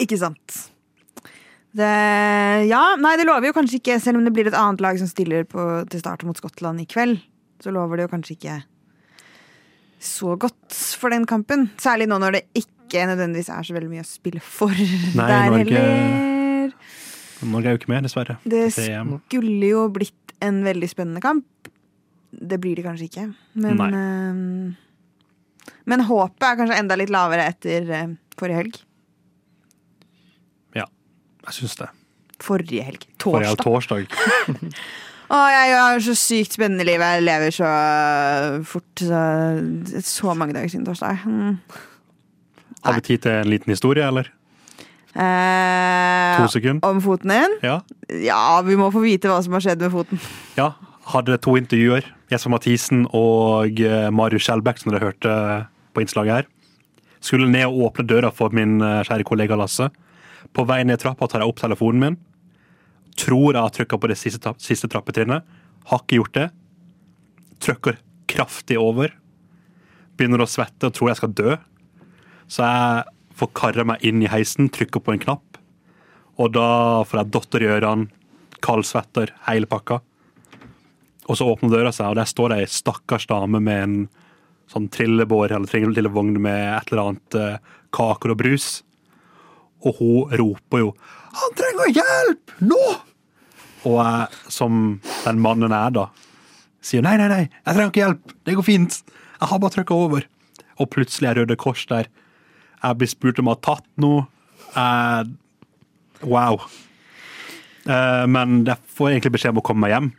[0.00, 0.58] Ikke sant.
[1.76, 1.86] Det,
[2.66, 5.06] ja, nei, det lover jo kanskje ikke, selv om det blir et annet lag som
[5.10, 7.20] stiller på, til start mot Skottland i kveld,
[7.62, 8.56] så lover det jo kanskje ikke
[10.00, 11.68] så godt for den kampen.
[11.78, 15.52] Særlig nå når det ikke nødvendigvis er så veldig mye å spille for Nei, der
[15.52, 16.74] Norge- heller.
[17.46, 18.36] Norge er jo ikke med, dessverre.
[18.50, 21.46] Det skulle jo blitt en veldig spennende kamp.
[22.30, 23.28] Det blir det kanskje ikke,
[23.60, 24.76] men eh,
[25.90, 28.76] Men håpet er kanskje enda litt lavere etter eh, forrige helg.
[31.50, 31.90] Jeg syns det.
[32.40, 33.02] Forrige helg.
[33.20, 34.08] Forrige Torsdag.
[34.08, 34.74] torsdag.
[35.30, 37.02] Å, jeg har så sykt spennende liv.
[37.04, 37.68] Jeg lever så
[38.66, 38.88] fort.
[38.98, 39.20] Så,
[40.06, 41.20] så mange dager siden torsdag.
[41.26, 41.58] Mm.
[42.86, 44.30] Har vi tid til en liten historie, eller?
[45.14, 46.82] Eh, To sekunder.
[46.88, 47.56] Om foten din?
[47.66, 47.80] Ja.
[48.24, 50.22] Ja, vi må få vite hva som har skjedd med foten.
[50.60, 50.72] ja.
[51.10, 52.06] Hadde to intervjuer.
[52.30, 55.32] Jesper Mathisen og eh, Marius Skjelbæk, som dere hørte
[55.94, 56.50] på innslaget her.
[57.20, 59.90] Skulle ned og åpne døra for min eh, kjære kollega Lasse.
[60.56, 62.18] På vei ned trappa tar jeg opp telefonen min.
[63.20, 65.46] Tror jeg har trykka på det siste, siste trappetrinnet.
[65.90, 66.48] Har ikke gjort det.
[67.60, 68.00] Trykker
[68.30, 69.14] kraftig over.
[70.16, 71.56] Begynner å svette og tror jeg skal dø.
[72.50, 73.04] Så jeg
[73.40, 75.60] får karre meg inn i heisen, trykker på en knapp.
[76.40, 78.08] Og da får jeg dotter i ørene,
[78.64, 80.00] kaldsvetter, hele pakka.
[81.30, 83.96] Og så åpner døra seg, og der står det ei stakkars dame med en
[84.70, 88.68] sånn trillebår eller trillevogn med et eller annet eh, kaker og brus.
[89.86, 90.94] Og hun roper jo
[91.32, 92.50] 'Han trenger hjelp!
[92.60, 93.00] Nå!'
[93.84, 96.08] Og jeg, som den mannen er, da,
[96.82, 98.32] sier 'Nei, nei, nei, jeg trenger ikke hjelp.
[98.44, 99.02] Det går fint.
[99.40, 100.26] Jeg har bare trykka over.'
[100.80, 102.08] Og plutselig er Røde Kors der.
[102.82, 104.26] Jeg blir spurt om jeg har tatt noe.
[104.74, 105.26] Jeg,
[106.24, 106.60] wow.
[107.86, 110.12] Eh, men jeg får egentlig beskjed om å komme meg hjem.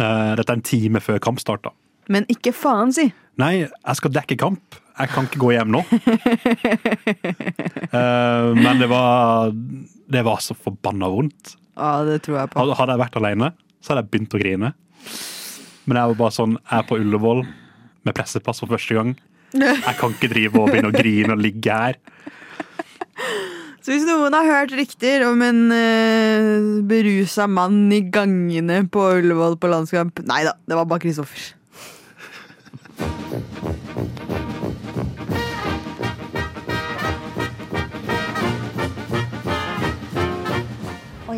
[0.00, 1.62] Eh, dette er en time før kampstart.
[1.62, 1.70] da.
[2.08, 3.12] Men ikke faen, si.
[3.40, 4.76] Nei, jeg skal dekke kamp.
[4.92, 5.84] Jeg kan ikke gå hjem nå.
[7.92, 11.50] Eh, men det var Det var så forbanna vondt.
[11.76, 12.60] Ja, det tror jeg på.
[12.62, 13.50] Hadde hadde jeg vært alene,
[13.84, 14.70] så hadde jeg begynt å grine.
[15.84, 17.42] Men jeg var bare sånn Jeg er på Ullevål
[18.08, 19.12] med pressepass for første gang.
[19.52, 22.00] Jeg kan ikke drive og begynne å grine og ligge her.
[23.82, 29.58] Så hvis noen har hørt rykter om en uh, berusa mann i gangene på Ullevål
[29.58, 31.50] på landskamp Nei da, det var bare Kristoffer.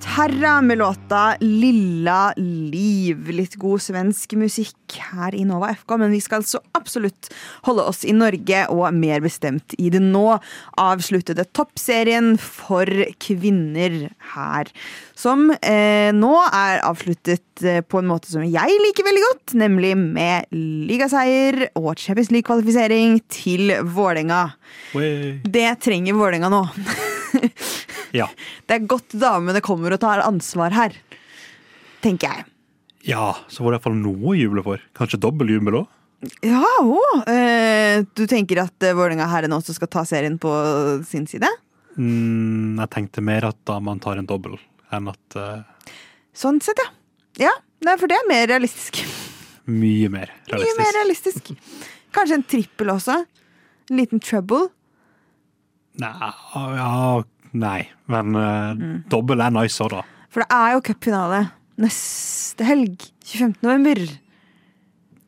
[0.00, 3.32] Terra med låta 'Lilla liv'.
[3.32, 7.28] Litt god svensk musikk her i Nova FK, men vi skal så absolutt
[7.68, 10.38] holde oss i Norge, og mer bestemt i det nå
[10.80, 12.88] avsluttede toppserien for
[13.20, 14.72] kvinner her.
[15.14, 19.94] Som eh, nå er avsluttet eh, på en måte som jeg liker veldig godt, nemlig
[20.00, 24.44] med ligaseier og Champions League-kvalifisering til Vålerenga.
[25.46, 26.66] Det trenger Vålerenga nå.
[28.12, 28.28] Ja.
[28.68, 30.96] Det er godt damene kommer og tar ansvar her,
[32.04, 32.44] tenker jeg.
[33.08, 34.82] ja, så var det iallfall noe å juble for.
[34.98, 35.98] Kanskje dobbel jubel òg?
[36.46, 36.62] Ja,
[37.26, 40.52] eh, Du tenker at eh, Vålerenga herrene også skal ta serien på
[41.08, 41.48] sin side?
[41.98, 44.54] Mm, jeg tenkte mer at damene man tar en dobbel,
[44.94, 45.90] enn at eh,
[46.32, 46.92] Sånn sett, ja.
[47.48, 47.50] Ja,
[47.84, 49.02] nei, For det er mer realistisk.
[49.66, 51.50] mye mer Mye mer realistisk.
[51.50, 51.50] realistisk.
[52.14, 53.18] Kanskje en trippel også.
[53.90, 54.68] En liten trouble.
[56.00, 56.10] Nei,
[56.78, 56.88] ja,
[57.52, 57.88] nei.
[58.08, 59.04] men uh, Mm.
[59.08, 60.02] dobbel er nice òg, da.
[60.32, 61.40] For det er jo cupfinale
[61.82, 63.54] neste helg, 25.
[63.62, 64.00] november.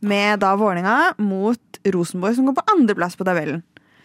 [0.05, 3.63] Med da Vålerenga mot Rosenborg, som går på andreplass på tabellen.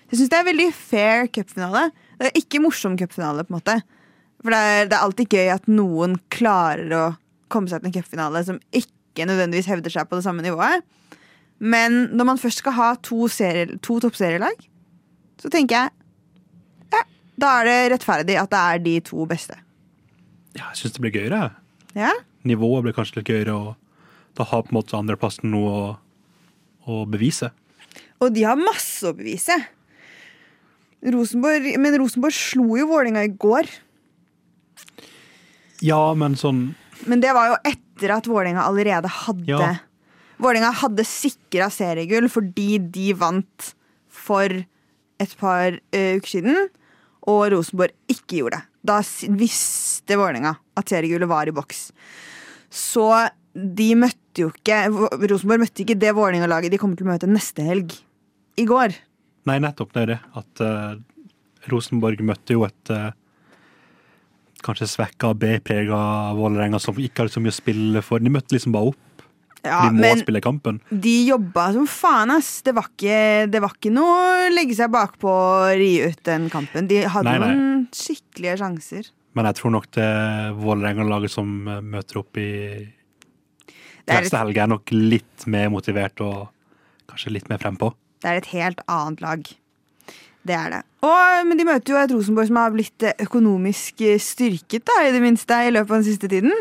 [0.10, 1.90] Jeg syns det er veldig fair cupfinale.
[2.20, 3.76] Det er ikke morsom cupfinale, på en måte.
[4.42, 7.04] For det er, det er alltid gøy at noen klarer å
[7.52, 10.84] komme seg til en cupfinale som ikke nødvendigvis hevder seg på det samme nivået.
[11.60, 14.56] Men når man først skal ha to, serie, to toppserielag,
[15.40, 15.99] så tenker jeg
[17.40, 19.58] da er det rettferdig at det er de to beste.
[20.58, 21.42] Ja, jeg syns det blir gøyere.
[21.98, 22.12] Ja?
[22.48, 25.84] Nivået blir kanskje litt gøyere, og da har på en måte andreplassen noe å,
[26.90, 27.52] å bevise.
[28.20, 29.56] Og de har masse å bevise.
[31.00, 33.70] Rosenborg, men Rosenborg slo jo Vålinga i går.
[35.86, 36.74] Ja, men sånn
[37.08, 39.70] Men det var jo etter at Vålinga allerede hadde Ja.
[40.40, 43.72] Vålinga hadde sikra seriegull fordi de vant
[44.08, 44.52] for
[45.20, 46.70] et par uh, uker siden,
[47.30, 48.66] og Rosenborg ikke gjorde det.
[48.90, 49.00] Da
[49.38, 51.90] visste Vålerenga at seriegullet var i boks.
[52.70, 53.06] Så
[53.54, 54.84] de møtte jo ikke
[55.30, 57.96] Rosenborg møtte ikke det Vålerenga-laget de kommer til å møte neste helg.
[58.60, 58.96] I går.
[59.48, 60.20] Nei, nettopp det er det.
[60.40, 60.96] At uh,
[61.72, 63.12] Rosenborg møtte jo et uh,
[64.66, 66.00] kanskje svekka B-prega
[66.38, 68.24] Vålerenga som ikke hadde så mye å spille for.
[68.24, 69.06] De møtte liksom bare opp.
[69.66, 70.78] Ja, de må spille kampen.
[70.90, 72.62] De jobba som faen, ass.
[72.66, 73.20] Det var ikke,
[73.52, 74.18] det var ikke noe
[74.48, 76.88] å legge seg bakpå og ri ut den kampen.
[76.88, 77.50] De hadde Nei, nei.
[77.58, 79.10] noen skikkelige sjanser.
[79.38, 80.08] Men jeg tror nok det
[80.62, 82.48] Vålerenga-laget som møter opp i
[84.10, 86.48] neste helg, er nok litt mer motivert og
[87.12, 87.92] kanskje litt mer frempå.
[88.24, 89.44] Det er et helt annet lag.
[90.50, 90.82] Det er det.
[91.06, 95.22] Og, men de møter jo et Rosenborg som har blitt økonomisk styrket, da, i det
[95.24, 96.56] minste, i løpet av den siste tiden.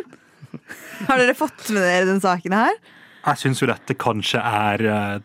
[1.09, 2.79] Har dere fått med dere den saken her?
[3.29, 5.19] Jeg syns jo dette kanskje er uh,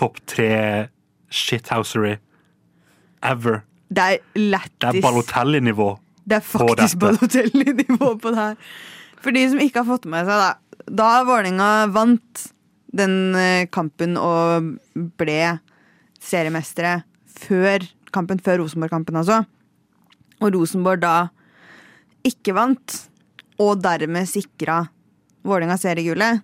[0.00, 0.88] topp tre
[1.34, 2.16] shithousery
[3.24, 3.62] ever.
[3.94, 5.94] Det er Det er Balotelli-nivå.
[6.24, 6.98] Det er faktisk.
[6.98, 8.56] Balotelli-nivå på det her.
[9.22, 10.82] For de som ikke har fått med seg, da.
[10.84, 12.48] Da Vålerenga vant
[12.94, 14.74] den eh, kampen og
[15.18, 15.58] ble
[16.22, 17.02] seriemestere
[17.34, 19.42] før kampen, før Rosenborg-kampen, altså.
[20.42, 21.14] Og Rosenborg da
[22.26, 22.98] ikke vant,
[23.62, 24.84] og dermed sikra
[25.44, 26.40] Vålerenga seriegullet,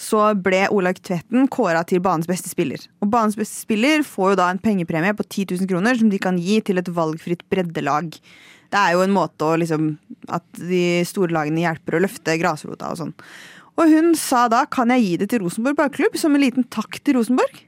[0.00, 2.82] så ble Olaug Tvetten kåra til banens beste spiller.
[3.00, 6.20] Og banens beste spiller får jo da en pengepremie på 10 000 kroner som de
[6.20, 8.10] kan gi til et valgfritt breddelag.
[8.74, 9.92] Det er jo en måte å liksom
[10.34, 13.12] At de store lagene hjelper å løfte grasrota og sånn.
[13.76, 17.00] Og hun sa da kan jeg gi det til Rosenborg ballklubb som en liten takk
[17.04, 17.58] til Rosenborg.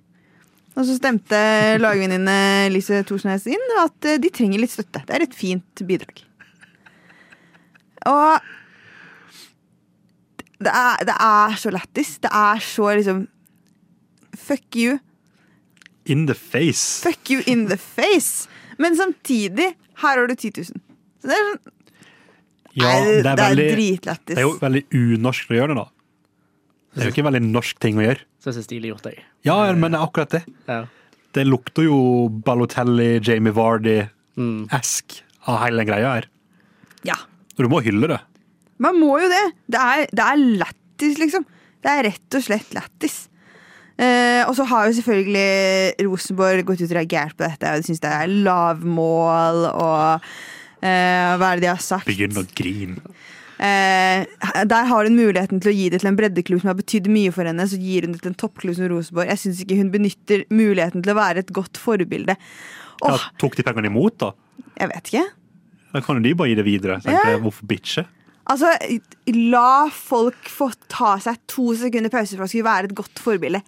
[0.77, 1.39] Og så stemte
[1.81, 5.03] lagvenninne Lise Thorsnes inn at de trenger litt støtte.
[5.09, 6.23] Det er et fint bidrag.
[8.07, 8.49] Og
[10.63, 12.17] det er, det er så lættis.
[12.25, 13.27] Det er så liksom
[14.37, 14.99] Fuck you.
[16.07, 17.03] In the face.
[17.03, 18.49] Fuck you in the face.
[18.79, 20.65] Men samtidig, her har du 10 000.
[21.21, 21.73] Så det er sånn
[22.77, 24.35] Ja, det er er dritlættis.
[24.37, 25.87] Det er jo veldig unorsk å gjøre det, da.
[26.93, 28.25] Det er jo ikke en veldig norsk ting å gjøre.
[28.41, 29.25] Så er det stilig gjort, jeg.
[29.49, 30.43] Ja, men det er akkurat det.
[30.69, 30.83] Ja.
[31.37, 31.99] Det lukter jo
[32.45, 33.57] Balotelli, Jamie Mm.
[34.69, 36.29] Vardy-esk av hele den greia her.
[37.09, 37.17] Ja.
[37.57, 38.21] Og du må hylle det.
[38.83, 39.45] Man må jo det.
[39.73, 41.47] Det er, det er lættis, liksom.
[41.85, 43.17] Det er rett og slett lættis.
[43.97, 47.71] Eh, og så har jo selvfølgelig Rosenborg gått ut og reagert på dette.
[47.73, 50.27] Og de syns det er lavmål og
[50.85, 52.09] eh, Hva er det de har sagt?
[52.09, 53.01] Begynn å grine.
[53.57, 54.27] Eh,
[54.69, 57.33] der har hun muligheten til å gi det til en breddeklubb som har betydd mye
[57.33, 57.69] for henne.
[57.71, 59.33] Så gir hun det til en toppklubb som Rosenborg.
[59.33, 62.37] Jeg syns ikke hun benytter muligheten til å være et godt forbilde.
[63.05, 64.33] Ja, tok de pengene imot, da?
[64.77, 65.25] jeg vet ikke.
[65.95, 66.99] Da kan jo de bare gi det videre.
[67.09, 67.37] Ja.
[67.41, 68.05] Hvorfor bitche?
[68.47, 68.71] Altså,
[69.35, 73.63] la folk få ta seg to sekunder pause for å skulle være et godt forbilde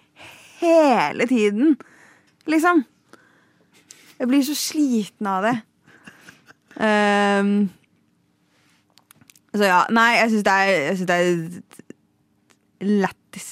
[0.60, 1.74] hele tiden.
[2.50, 2.84] Liksom.
[4.18, 5.56] Jeg blir så sliten av det.
[6.78, 7.52] Um,
[9.54, 13.48] så ja, nei, jeg syns det er, det er lættis.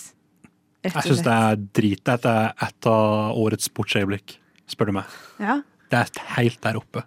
[0.86, 2.02] Jeg syns det er drit.
[2.06, 4.36] Dette er et av årets sportsøyeblikk,
[4.70, 5.18] spør du meg.
[5.42, 5.58] Ja.
[5.90, 7.02] Det er helt der oppe.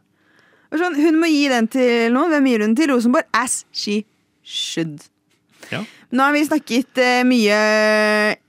[0.70, 2.34] Sånn, hun må gi den til noen.
[2.36, 2.92] Hvem gir hun til?
[2.94, 3.30] Rosenborg?
[3.34, 4.04] As she
[4.46, 5.08] should.
[5.70, 5.82] Ja.
[6.10, 7.58] Nå har vi snakket eh, mye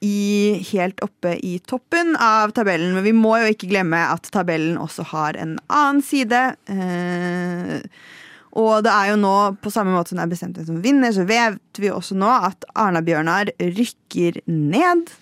[0.04, 0.20] i,
[0.70, 5.04] helt oppe i toppen av tabellen, men vi må jo ikke glemme at tabellen også
[5.10, 6.40] har en annen side.
[6.72, 7.82] Eh,
[8.60, 11.12] og det er jo nå, på samme måte som det er bestemt hvem som vinner,
[11.14, 15.12] så vet vi også nå at Arna-Bjørnar rykker ned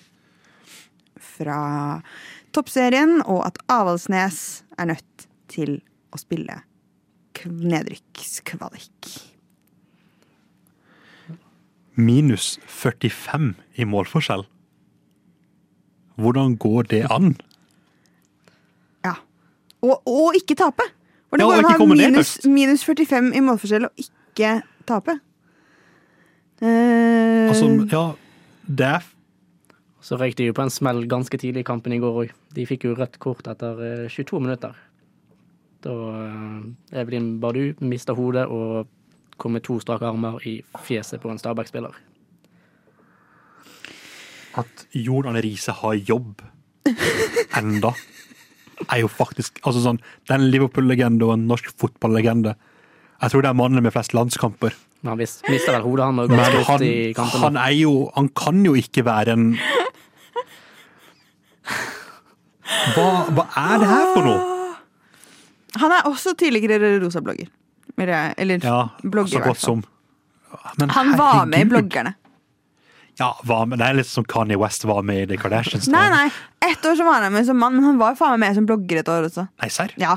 [1.19, 1.61] fra
[2.55, 5.81] toppserien, og at Avaldsnes er nødt til
[6.15, 6.63] å spille
[7.47, 9.11] nedrykkskvalik.
[11.99, 14.47] Minus 45 i målforskjell.
[16.19, 17.37] Hvordan går det an?
[19.85, 20.87] Og, og ikke tape!
[21.29, 24.55] For det Ja, går an å ha minus, minus 45 i målforskjell og ikke
[24.89, 25.19] tape.
[26.59, 28.03] Uh, Altså, ja,
[28.67, 29.05] det er
[30.03, 32.33] Så røyk de jo på en smell ganske tidlig i kampen i går òg.
[32.57, 34.73] De fikk jo rødt kort etter eh, 22 minutter.
[35.85, 38.89] Da eh, Evelyn Bardu mista hodet og
[39.39, 41.95] kom med to strake armer i fjeset på en Stabæk-spiller.
[44.59, 46.43] at Jon Arne Riise har jobb
[47.59, 47.93] enda,
[48.89, 52.55] er jo faktisk altså sånn, er Liverpool-legende og en norsk fotballegende.
[53.23, 54.77] Jeg tror det er mannen med flest landskamper.
[55.03, 58.73] Men han mister vel hodet, han, og Men han, han er jo Han kan jo
[58.75, 59.45] ikke være en
[62.97, 64.58] Hva, hva er det her for noe?
[65.77, 67.49] Han er også tidligere rosa-blogger.
[67.99, 69.85] Eller, eller Ja, blogger, så godt som.
[70.79, 72.15] Men Han var med i bloggerne.
[73.19, 75.89] Ja, var med, det er litt som Kanye West var med i The Kardashians.
[75.91, 76.27] Nei, nei.
[76.71, 78.67] Ett år så var han med som mann, men han var faen meg med som
[78.69, 79.49] blogger et år også.
[79.59, 79.93] Nei, serr?
[79.99, 80.15] Ja.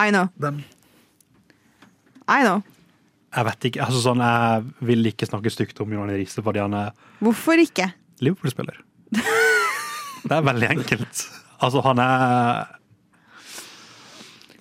[0.00, 0.30] I know.
[2.26, 2.62] I know.
[3.34, 3.82] Jeg vet ikke.
[3.84, 7.90] altså sånn, Jeg vil ikke snakke stygt om Johan Riise fordi han er Hvorfor ikke?
[8.22, 8.78] Liverpool-spiller.
[9.10, 11.24] Det er veldig enkelt.
[11.60, 12.64] Altså, han er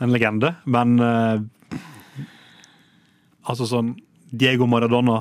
[0.01, 1.39] en legende, men eh,
[3.49, 3.89] Altså sånn
[4.31, 5.17] Diego Maradona,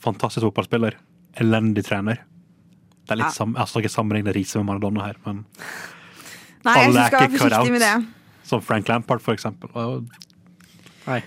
[0.00, 0.94] fantastisk fotballspiller.
[1.42, 2.20] Elendig trener.
[3.04, 3.30] Det er litt Ja.
[3.34, 5.44] sam, altså, ikke sammenligne Riise med Maradona her, men
[6.64, 7.90] Nei, alle er ikke cut forsiktig med det.
[7.96, 8.04] out.
[8.44, 9.68] Som Frank Lampard, for eksempel.
[11.06, 11.22] Nei.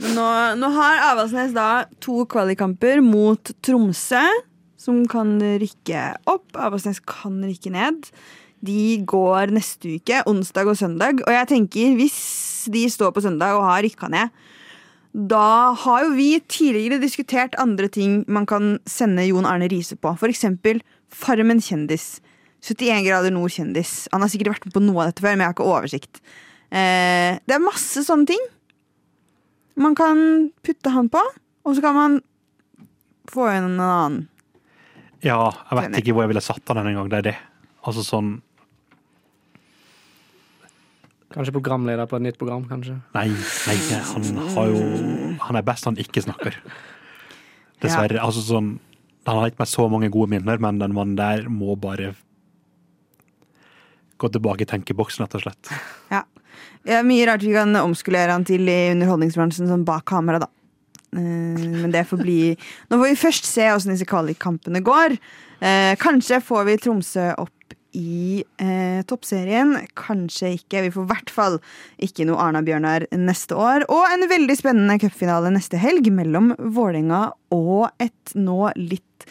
[0.00, 0.26] Nå,
[0.60, 4.22] nå har Avaldsnes da to kvalikkamper mot Tromsø,
[4.76, 6.52] som kan rykke opp.
[6.54, 8.10] Avaldsnes kan rykke ned.
[8.64, 11.22] De går neste uke, onsdag og søndag.
[11.24, 12.18] Og jeg tenker, hvis
[12.72, 14.34] de står på søndag og har rykka ned,
[15.10, 20.12] da har jo vi tidligere diskutert andre ting man kan sende Jon Arne Riise på.
[20.20, 22.20] For eksempel Farmen kjendis.
[22.62, 24.04] 71 grader nord kjendis.
[24.12, 26.20] Han har sikkert vært med på noe av dette før, men jeg har ikke oversikt.
[26.70, 28.42] Eh, det er masse sånne ting
[29.80, 31.20] man kan putte han på,
[31.64, 32.18] og så kan man
[33.30, 34.20] få inn en annen.
[35.24, 35.38] ja,
[35.70, 37.08] jeg vet ikke hvor jeg ville satt han denne gang.
[37.10, 37.36] Det er det.
[37.88, 38.34] Altså sånn
[41.30, 42.96] Kanskje programleder på et nytt program, kanskje.
[43.14, 43.76] Nei, nei,
[44.10, 44.80] han har jo
[45.46, 46.56] Han er best han ikke snakker.
[47.80, 48.18] Dessverre.
[48.20, 48.72] Altså sånn
[49.28, 52.14] Han har gitt meg så mange gode minner, men den mannen der må bare
[54.20, 55.70] gå tilbake i tenkeboksen, rett og slett.
[56.10, 56.24] Ja.
[56.84, 60.48] Det er mye rart vi kan omskulere han til i underholdningsbransjen, sånn bak kamera, da.
[61.16, 61.20] Eh,
[61.80, 62.56] Men det får bli
[62.90, 65.16] Nå får vi først se åssen disse kvalikkampene går.
[65.60, 67.50] Eh, Kanskje får vi Tromsø opp
[67.96, 69.74] i eh, toppserien.
[69.98, 70.84] Kanskje ikke.
[70.86, 71.58] Vi får i hvert fall
[72.02, 73.86] ikke noe Arna-Bjørnar neste år.
[73.92, 79.26] Og en veldig spennende cupfinale neste helg mellom Vålerenga og et nå litt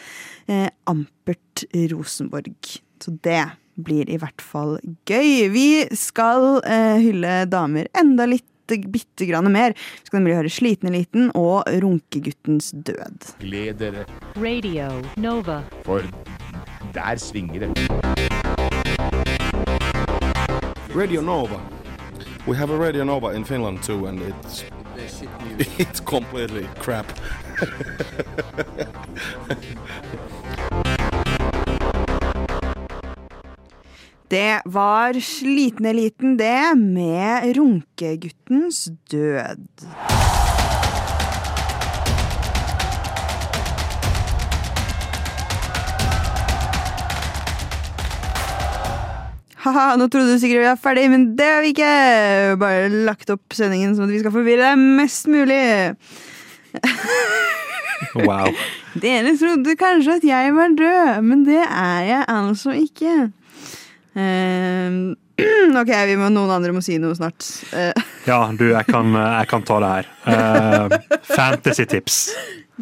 [0.50, 2.76] eh, ampert Rosenborg.
[3.00, 3.44] Så det
[3.80, 4.76] blir i hvert fall
[5.08, 5.48] gøy.
[5.54, 9.74] Vi skal eh, hylle damer enda litt bitte grann mer.
[9.74, 13.32] Vi skal nemlig høre Sliten eliten og Runkeguttens død.
[13.42, 14.06] Gled dere,
[14.38, 15.62] Radio Nova.
[15.82, 16.06] for
[16.94, 18.09] der svinger det.
[20.94, 21.60] Radio Nova.
[22.46, 24.64] We have a Radio Nova in Finland too, and it's
[25.78, 27.06] it's completely crap.
[34.28, 39.68] Det var Sliten eliten, det, med Runkeguttens død.
[49.60, 51.90] Haha, nå trodde du sikkert vi var ferdig, men det er vi ikke.
[52.60, 55.64] Bare lagt opp sendingen sånn at vi skal forvirre deg mest mulig.
[58.16, 58.48] Wow.
[58.98, 63.12] Dere trodde kanskje at jeg var død, men det er jeg altså ikke.
[64.18, 64.96] Ehm,
[65.82, 67.44] ok, vi må, noen andre må si noe snart.
[67.74, 67.92] Uh.
[68.26, 70.10] Ja, du, jeg kan, jeg kan ta det her.
[70.30, 72.18] Uh, Fantasy-tips.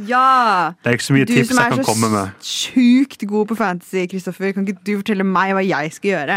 [0.07, 0.73] Ja!
[0.83, 2.35] Det er ikke så mye Du tips som jeg er kan så komme med.
[2.45, 4.53] sjukt god på fantasy, Kristoffer.
[4.55, 6.37] Kan ikke du fortelle meg hva jeg skal gjøre?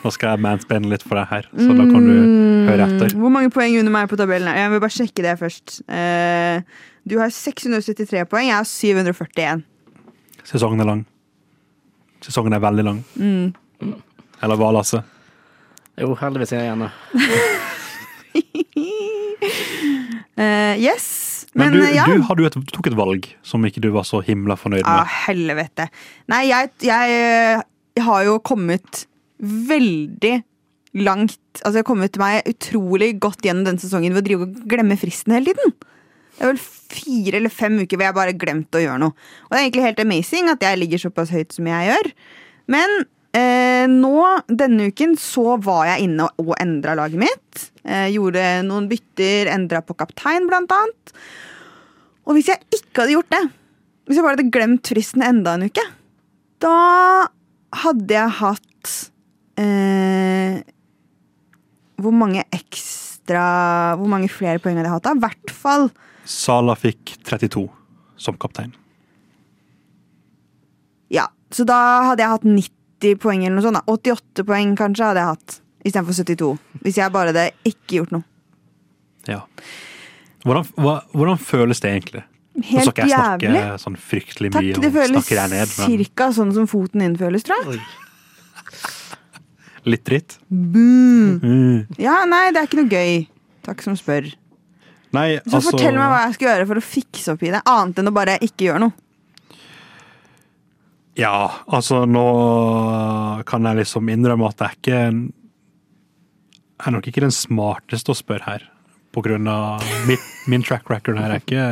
[0.00, 2.14] Nå skal jeg mansplaine litt for deg her, så da kan du
[2.70, 3.10] høre etter.
[3.12, 4.48] Mm, Hvor mange poeng under meg på tabellen?
[4.48, 4.56] er?
[4.62, 5.80] Jeg vil bare sjekke det først.
[5.92, 6.62] Eh,
[7.04, 9.62] du har 673 poeng, jeg har 741.
[10.48, 11.02] Sesongen er lang.
[12.24, 13.04] Sesongen er veldig lang.
[13.20, 13.52] Mm.
[14.40, 15.02] Eller hva, Lasse?
[16.00, 16.88] Jo, heldigvis er jeg igjen.
[20.40, 21.06] uh, yes.
[21.54, 22.04] Men, Men, du, eh, ja.
[22.06, 24.90] du, jo et, du tok et valg som ikke du var så himla fornøyd med.
[24.90, 25.88] Ja, helvete.
[26.30, 27.16] Nei, jeg, jeg,
[27.98, 29.04] jeg har jo kommet
[29.40, 30.40] veldig
[31.00, 34.58] langt Altså, jeg har kommet meg utrolig godt gjennom denne sesongen ved å drive og
[34.70, 35.72] glemme fristen hele tiden.
[36.40, 39.14] Det er vel fire eller fem uker hvor jeg bare har glemt å gjøre noe.
[39.44, 42.10] Og det er egentlig helt amazing at jeg ligger såpass høyt som jeg gjør.
[42.70, 42.94] Men
[43.36, 44.16] eh, nå,
[44.48, 47.70] denne uken, så var jeg inne og endra laget mitt.
[47.84, 51.14] Eh, gjorde noen bytter, endra på kaptein, blant annet.
[52.26, 53.44] Og hvis jeg ikke hadde gjort det,
[54.06, 55.84] hvis jeg bare hadde glemt fristen enda en uke,
[56.60, 56.76] da
[57.84, 58.92] hadde jeg hatt
[59.62, 60.58] eh,
[62.00, 65.14] Hvor mange ekstra Hvor mange flere poeng hadde jeg hatt da?
[65.14, 65.86] I hvert fall
[66.28, 67.62] Sala fikk 32
[68.20, 68.74] som kaptein.
[71.10, 71.78] Ja, så da
[72.10, 72.79] hadde jeg hatt 90
[73.20, 73.80] poeng eller noe sånt.
[73.80, 73.84] da.
[73.90, 76.50] 88 poeng kanskje hadde jeg hatt istedenfor 72.
[76.84, 78.26] Hvis jeg bare hadde ikke gjort noe.
[79.28, 79.40] Ja.
[80.44, 82.24] Hvordan, hva, hvordan føles det egentlig?
[82.60, 83.80] Nå Helt skal jeg snakke jævlig.
[83.80, 87.44] sånn fryktelig Takk, mye det føles deg ned, men cirka sånn som foten din føles,
[87.46, 87.84] tror jeg.
[89.92, 90.36] litt dritt.
[90.48, 91.38] Boom.
[91.40, 92.00] Mm.
[92.00, 93.22] Ja, nei, det er ikke noe gøy.
[93.64, 94.28] Takk som spør.
[95.16, 97.62] Nei, Så altså fortell meg hva jeg skal gjøre for å fikse opp i det,
[97.70, 98.94] annet enn å bare ikke gjøre noe.
[101.18, 102.24] Ja, altså nå
[103.48, 104.98] kan jeg liksom innrømme at jeg ikke
[106.80, 108.62] Jeg er nok ikke den smarteste å spørre her.
[109.12, 111.64] På grunn av min, min track record her er ikke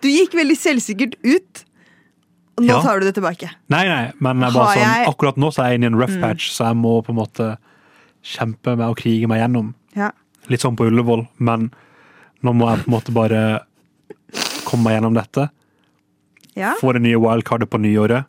[0.00, 1.64] Du gikk veldig selvsikkert ut,
[2.56, 2.80] og nå Ja.
[2.82, 3.50] tar du det tilbake.
[3.68, 5.98] Nei, nei, men jeg bare sånn, jeg- akkurat nå så er jeg inne i en
[6.00, 6.20] rough Mm.
[6.22, 7.58] patch, så jeg må på en måte
[8.22, 9.74] kjempe med å krige meg gjennom.
[9.94, 10.10] Ja.
[10.48, 11.70] Litt sånn på Ullevål, men
[12.42, 13.60] nå må jeg på en måte bare
[14.64, 15.50] komme meg gjennom dette.
[16.56, 16.74] Ja.
[16.80, 18.24] Få det nye wildcardet på nyåret,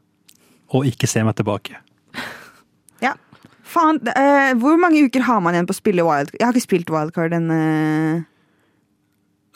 [0.76, 1.78] og ikke se meg tilbake.
[3.06, 3.14] ja.
[3.70, 6.38] Faen, eh, hvor mange uker har man igjen på å spille wildcard?
[6.40, 7.60] Jeg har ikke spilt wildcard denne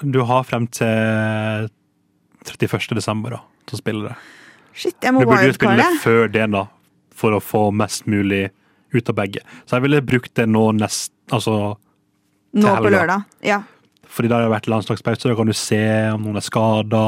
[0.03, 1.69] Du har frem til
[2.43, 2.95] 31.
[2.97, 4.15] desember da, til å spille det.
[4.73, 6.65] Shit, jeg må Du burde jo spille det før det, da,
[7.13, 8.47] for å få mest mulig
[8.93, 9.41] ut av begge.
[9.65, 11.77] Så jeg ville brukt det nå nest Altså
[12.53, 13.23] Nå på lørdag.
[13.41, 13.61] Ja.
[14.05, 15.79] Fordi da har det vært landslagspause, da kan du se
[16.13, 17.03] om noen er skada,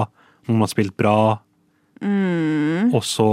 [0.47, 1.18] om noen har spilt bra,
[2.01, 2.91] Mm.
[2.93, 3.28] og så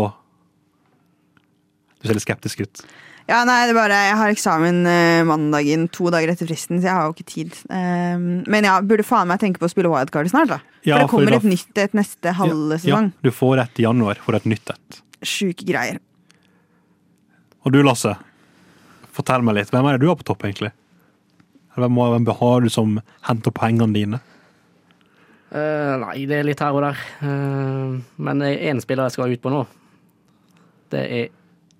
[2.03, 2.83] Du ser litt skeptisk ut.
[3.31, 6.89] Ja, nei, det er bare Jeg har eksamen eh, mandagen to dager etter fristen, så
[6.89, 7.59] jeg har jo ikke tid.
[7.71, 10.59] Um, men ja, burde faen meg tenke på å spille wildcard snart, da.
[10.83, 13.13] Ja, for det kommer fordi et nytt et neste halve Ja, sesong.
[13.23, 14.99] du får et i januar for et nytt et.
[15.23, 16.01] Sjuke greier.
[17.63, 18.17] Og du, Lasse.
[19.15, 19.71] Fortell meg litt.
[19.71, 20.73] Hvem er det du har på topp, egentlig?
[21.79, 22.97] Hvem, hvem har du som
[23.29, 24.19] henter poengene dine?
[25.53, 26.99] Uh, nei, det er litt her og der.
[27.23, 29.63] Uh, men én spiller jeg skal ut på nå.
[30.91, 31.31] Det er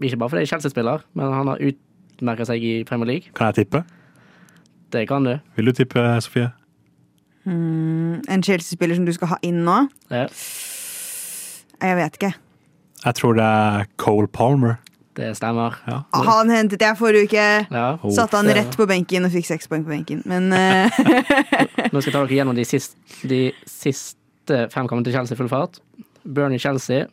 [0.09, 3.35] ikke bare fordi jeg er Chelsea-spiller, men han har utmerka seg i Premier League.
[3.37, 3.85] Kan jeg tippe?
[4.93, 5.37] Det kan du.
[5.57, 6.51] Vil du tippe, Sofie?
[7.45, 9.79] Mm, en Chelsea-spiller som du skal ha inn nå?
[10.11, 10.27] Ja.
[11.83, 12.33] Jeg vet ikke.
[13.03, 14.79] Jeg tror det er Cole Palmer.
[15.17, 15.75] Det stemmer.
[16.15, 17.47] Han hentet jeg forrige uke.
[17.69, 17.89] Ja.
[18.15, 20.23] Satte han rett på benken og fikk seks poeng på benken.
[20.25, 21.03] Men uh...
[21.93, 22.97] Nå skal jeg ta dere gjennom de, siste,
[23.29, 25.83] de siste fem kampene til Chelsea i full fart.
[26.25, 27.11] Burnley-Chelsea.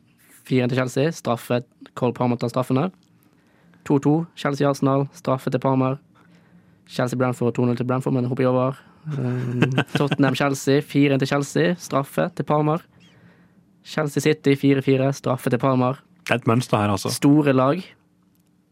[0.49, 1.11] 4 til Chelsea.
[1.11, 1.61] Straffe.
[1.95, 2.89] Cole Palmer tar her.
[3.89, 4.25] 2-2.
[4.35, 5.07] Chelsea-Arsenal.
[5.13, 5.95] Straffe til Palmer.
[6.89, 8.73] Chelsea-Branford 2-0 til Branford, men hopper jeg over.
[9.17, 9.61] Um,
[9.99, 10.81] Tottenham-Chelsea.
[10.81, 11.73] 4-1 til Chelsea.
[11.77, 12.77] Straffe til Palmer.
[13.85, 15.11] Chelsea City 4-4.
[15.11, 16.01] Straffe til Palmer.
[16.25, 17.09] Det er et mønster her, altså.
[17.09, 17.83] Store lag.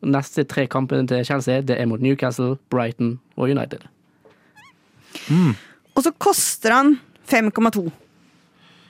[0.02, 3.88] Neste tre kampene til Chelsea det er mot Newcastle, Brighton og United.
[5.96, 7.90] Og så koster han 5,2.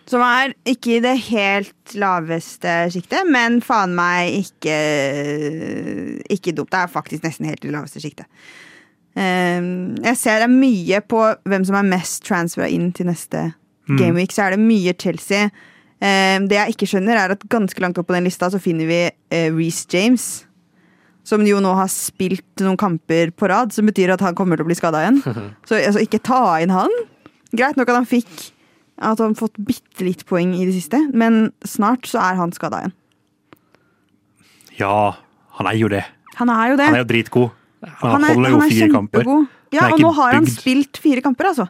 [0.07, 4.77] Som er ikke i det helt laveste sjiktet, men faen meg ikke
[6.31, 6.71] Ikke dumt.
[6.71, 8.27] Det er faktisk nesten helt i det laveste sjiktet.
[9.17, 13.49] Ehm, jeg ser det er mye på hvem som er mest transfera inn til neste
[13.87, 13.95] Mm.
[14.01, 14.33] gameweek.
[14.35, 15.45] Så er det mye Chelsea.
[16.03, 18.85] Ehm, det jeg ikke skjønner, er at ganske langt opp på den lista så finner
[18.85, 20.25] vi uh, Reece James.
[21.23, 24.65] Som jo nå har spilt noen kamper på rad, som betyr at han kommer til
[24.65, 25.21] å bli skada igjen.
[25.67, 26.91] Så altså, ikke ta inn han.
[27.55, 28.51] Greit nok at han fikk
[28.97, 32.53] At han har fått bitte litt poeng i det siste, men snart så er han
[32.55, 32.95] skada igjen.
[34.77, 35.17] Ja,
[35.57, 36.03] han er jo det.
[36.37, 36.87] Han er jo det.
[36.89, 37.51] Han er jo dritgod.
[37.81, 39.29] Han, Han er, holder jo han fire kamper.
[39.73, 41.67] Ja, og nå har han spilt fire kamper, altså.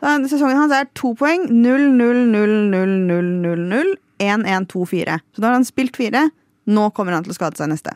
[0.00, 1.48] Sesongen hans er to poeng.
[1.50, 5.18] 0, 0, 0, 0, 0, 0, 0, 1, 1, 2, 4.
[5.34, 6.28] Så da har han spilt fire.
[6.68, 7.94] Nå kommer han til å skade seg neste.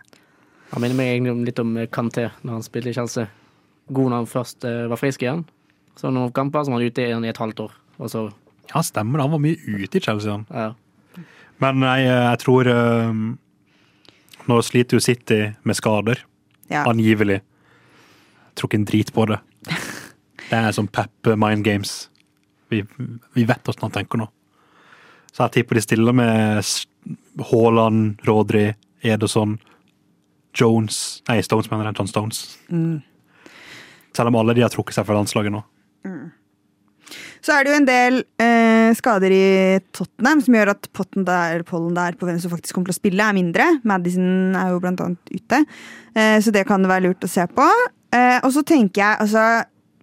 [0.72, 3.28] Han minner meg egentlig litt om Kanté når han spilte i Chelsea.
[3.92, 5.44] God når han først eh, var frisk igjen.
[6.00, 7.74] Så noen kamper som han ute i et halvt år.
[8.02, 8.24] Og så
[8.72, 9.24] Ja, stemmer det.
[9.26, 10.32] Han var mye ute i Chelsea.
[10.32, 10.46] Han.
[10.50, 11.24] Ja.
[11.62, 13.24] Men jeg, jeg tror um,
[14.48, 16.22] Nå sliter jo City med skader,
[16.70, 16.82] Ja.
[16.90, 17.40] angivelig.
[17.42, 19.38] Jeg tror ikke en drit på det.
[20.52, 22.08] Det er sånn pep mind games.
[22.68, 22.82] Vi,
[23.32, 24.26] vi vet hvordan han tenker nå.
[25.32, 26.60] Så jeg tipper de stiller med
[27.50, 28.66] Haaland, Rodri,
[29.02, 29.54] Ederson,
[30.58, 31.96] Jones Nei, Stones, mener jeg.
[32.02, 32.42] John Stones.
[32.68, 32.98] Mm.
[34.12, 35.62] Selv om alle de har trukket seg fra landslaget nå.
[37.42, 39.46] Så er det jo en del eh, skader i
[39.96, 43.00] Tottenham som gjør at potten der, pollen der på hvem som faktisk kommer til å
[43.00, 43.66] spille, er mindre.
[43.88, 45.64] Madison er jo blant annet ute,
[46.14, 47.66] eh, så det kan det være lurt å se på.
[48.14, 49.46] Eh, og så tenker jeg altså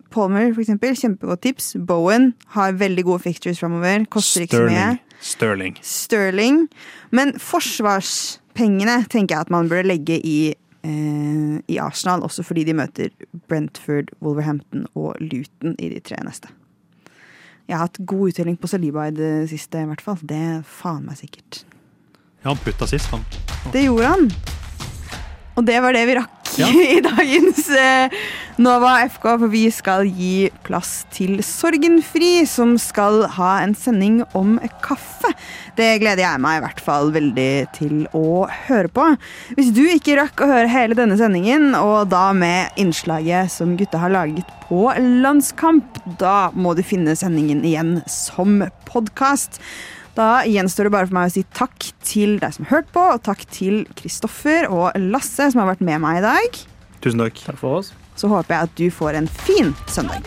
[0.10, 1.74] Palmer, for eksempel, kjempegodt tips.
[1.86, 4.08] Bowen har veldig gode fixtures framover.
[4.12, 4.88] Koster ikke så mye.
[5.22, 5.76] Sterling.
[5.86, 6.64] Sterling.
[7.16, 12.76] Men forsvarspengene tenker jeg at man burde legge i, eh, i Arsenal, også fordi de
[12.82, 13.14] møter
[13.48, 16.50] Brentford, Wolverhampton og Luton i de tre neste.
[17.70, 20.18] Jeg har hatt god uttelling på Saliba i det siste, i hvert fall.
[20.26, 21.62] Det er faen meg sikkert.
[22.42, 23.22] Ja, han putta sist, han.
[23.70, 24.26] Det gjorde han.
[25.54, 26.68] Og det var det vi rakk Ja.
[26.98, 28.12] i dagens eh,
[28.60, 34.58] Nova FK, for vi skal gi plass til Sorgenfri, som skal ha en sending om
[34.84, 35.32] kaffe.
[35.80, 39.06] Det gleder jeg meg i hvert fall veldig til å høre på.
[39.56, 44.02] Hvis du ikke rakk å høre hele denne sendingen, og da med innslaget som gutta
[44.04, 49.62] har laget på landskamp, da må du finne sendingen igjen som podkast.
[50.18, 53.04] Da gjenstår det bare for meg å si takk til deg som har hørt på,
[53.16, 56.62] og takk til Kristoffer og Lasse som har vært med meg i dag.
[57.04, 57.44] Tusen takk.
[57.46, 57.94] Takk for oss.
[58.20, 60.26] Så håper jeg at du får en fin søndag.